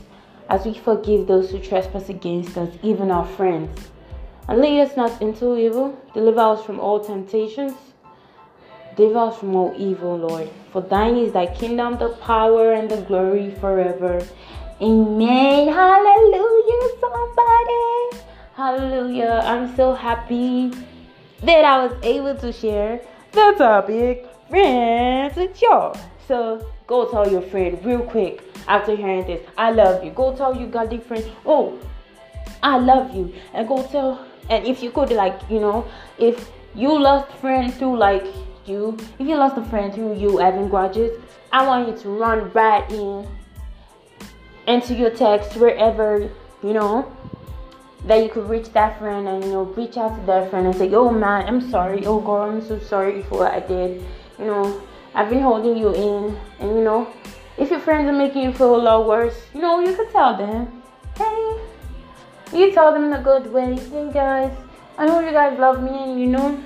as 0.49 0.65
we 0.65 0.73
forgive 0.73 1.27
those 1.27 1.51
who 1.51 1.59
trespass 1.59 2.09
against 2.09 2.57
us, 2.57 2.75
even 2.83 3.11
our 3.11 3.27
friends. 3.27 3.91
And 4.49 4.61
lead 4.61 4.81
us 4.81 4.97
not 4.97 5.21
into 5.21 5.55
evil, 5.59 5.95
deliver 6.15 6.41
us 6.41 6.65
from 6.65 6.81
all 6.81 6.99
temptations. 6.99 7.75
Deliver 8.97 9.19
us 9.19 9.39
from 9.39 9.55
all 9.55 9.75
evil, 9.77 10.17
Lord. 10.17 10.49
For 10.73 10.81
thine 10.81 11.17
is 11.17 11.35
thy 11.35 11.45
kingdom, 11.55 11.99
the 11.99 12.17
power, 12.23 12.73
and 12.73 12.91
the 12.91 13.03
glory 13.03 13.55
forever. 13.57 14.27
Amen. 14.81 15.69
Hallelujah, 15.69 16.89
somebody. 16.99 18.36
Hallelujah. 18.57 19.43
I'm 19.45 19.77
so 19.77 19.93
happy 19.93 20.73
that 21.43 21.63
I 21.63 21.85
was 21.85 21.93
able 22.03 22.35
to 22.37 22.51
share 22.51 23.03
the 23.33 23.53
topic 23.59 24.27
friends 24.49 25.37
with 25.37 25.61
y'all. 25.61 25.95
So 26.27 26.67
go 26.87 27.05
tell 27.11 27.31
your 27.31 27.43
friend 27.43 27.79
real 27.85 28.01
quick 28.01 28.43
after 28.67 28.97
hearing 28.97 29.27
this. 29.27 29.47
I 29.59 29.73
love 29.73 30.03
you. 30.03 30.11
Go 30.11 30.35
tell 30.35 30.57
your 30.57 30.69
godly 30.69 31.01
friend, 31.01 31.31
oh, 31.45 31.79
I 32.63 32.79
love 32.79 33.15
you. 33.15 33.31
And 33.53 33.69
go 33.69 33.87
tell 33.89 34.25
and 34.49 34.65
if 34.65 34.83
you 34.83 34.91
could 34.91 35.11
like, 35.11 35.39
you 35.51 35.61
know, 35.61 35.87
if 36.17 36.51
you 36.75 36.99
lost 36.99 37.31
friends 37.33 37.77
through 37.77 37.99
like 37.99 38.25
you, 38.65 38.97
if 39.19 39.29
you 39.29 39.37
lost 39.37 39.59
a 39.59 39.65
friend 39.67 39.93
through 39.93 40.17
you 40.17 40.39
having 40.39 40.71
grudges, 40.71 41.13
I 41.53 41.67
want 41.67 41.89
you 41.89 41.97
to 42.05 42.09
run 42.09 42.51
right 42.53 42.91
in 42.91 43.29
into 44.67 44.95
your 44.95 45.11
text 45.11 45.59
wherever, 45.59 46.31
you 46.63 46.73
know, 46.73 47.15
that 48.07 48.23
you 48.23 48.29
could 48.29 48.49
reach 48.49 48.73
that 48.73 48.99
friend 48.99 49.27
and 49.29 49.45
you 49.45 49.51
know 49.51 49.63
reach 49.65 49.97
out 49.97 50.19
to 50.19 50.27
that 50.27 50.51
friend 50.51 50.67
and 50.67 50.77
say, 50.77 50.93
"Oh 50.95 51.11
man, 51.11 51.47
I'm 51.47 51.61
sorry. 51.71 52.07
Oh 52.07 52.21
girl, 52.21 52.51
I'm 52.51 52.63
so 52.63 52.79
sorry 52.79 53.23
for 53.25 53.41
what 53.41 53.53
I 53.53 53.61
did. 53.61 54.03
You 54.39 54.47
know, 54.47 54.81
I've 55.15 55.29
been 55.29 55.43
holding 55.43 55.77
you 55.77 55.93
in, 55.95 56.37
and 56.61 56.77
you 56.77 56.85
know, 56.85 57.09
if 57.59 57.71
your 57.71 57.81
friends 57.81 58.09
are 58.09 58.13
making 58.13 58.43
you 58.43 58.53
feel 58.53 58.77
a 58.77 58.83
lot 58.89 59.07
worse, 59.07 59.37
you 59.55 59.61
know, 59.61 59.81
you 59.81 59.97
could 59.97 60.11
tell 60.11 60.37
them, 60.37 60.83
hey, 61.17 61.61
you 62.53 62.73
tell 62.73 62.93
them 62.93 63.05
in 63.05 63.13
a 63.13 63.23
good 63.23 63.53
way, 63.53 63.77
hey 63.77 64.11
guys, 64.13 64.57
I 64.99 65.07
know 65.07 65.21
you 65.21 65.33
guys 65.33 65.59
love 65.59 65.83
me, 65.83 65.91
and 65.91 66.21
you 66.21 66.27
know, 66.27 66.63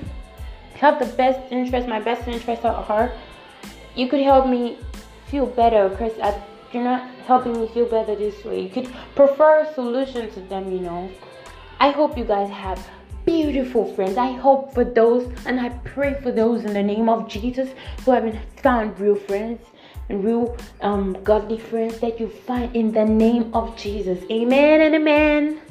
have 0.74 0.98
the 0.98 1.06
best 1.16 1.40
interest, 1.50 1.88
my 1.88 2.00
best 2.00 2.28
interest 2.28 2.64
at 2.64 2.74
heart. 2.84 3.12
You 3.94 4.08
could 4.08 4.20
help 4.20 4.46
me 4.46 4.78
feel 5.28 5.46
better 5.46 5.88
because 5.88 6.12
you're 6.72 6.84
not 6.84 7.08
helping 7.26 7.58
me 7.60 7.68
feel 7.68 7.86
better 7.86 8.14
this 8.14 8.44
way. 8.44 8.60
You 8.62 8.68
could 8.68 8.90
prefer 9.14 9.60
a 9.60 9.74
solution 9.74 10.30
to 10.32 10.40
them, 10.40 10.70
you 10.70 10.80
know. 10.80 11.10
I 11.80 11.92
hope 11.92 12.18
you 12.18 12.24
guys 12.24 12.50
have 12.50 12.86
beautiful 13.24 13.94
friends. 13.94 14.18
I 14.18 14.32
hope 14.32 14.74
for 14.74 14.84
those 14.84 15.32
and 15.46 15.58
I 15.58 15.70
pray 15.70 16.12
for 16.22 16.30
those 16.30 16.66
in 16.66 16.74
the 16.74 16.82
name 16.82 17.08
of 17.08 17.26
Jesus 17.26 17.70
who 18.04 18.10
haven't 18.10 18.38
found 18.60 19.00
real 19.00 19.14
friends 19.14 19.62
and 20.10 20.22
real 20.22 20.58
um, 20.82 21.16
godly 21.24 21.58
friends 21.58 21.98
that 22.00 22.20
you 22.20 22.28
find 22.28 22.76
in 22.76 22.92
the 22.92 23.06
name 23.06 23.50
of 23.54 23.74
Jesus. 23.78 24.22
Amen 24.30 24.82
and 24.82 24.94
amen. 24.94 25.62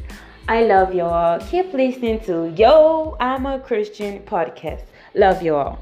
I 0.47 0.63
love 0.63 0.95
y'all. 0.95 1.39
Keep 1.41 1.73
listening 1.73 2.21
to 2.21 2.49
Yo, 2.57 3.15
I'm 3.19 3.45
a 3.45 3.59
Christian 3.59 4.23
podcast. 4.23 4.85
Love 5.13 5.43
y'all. 5.43 5.77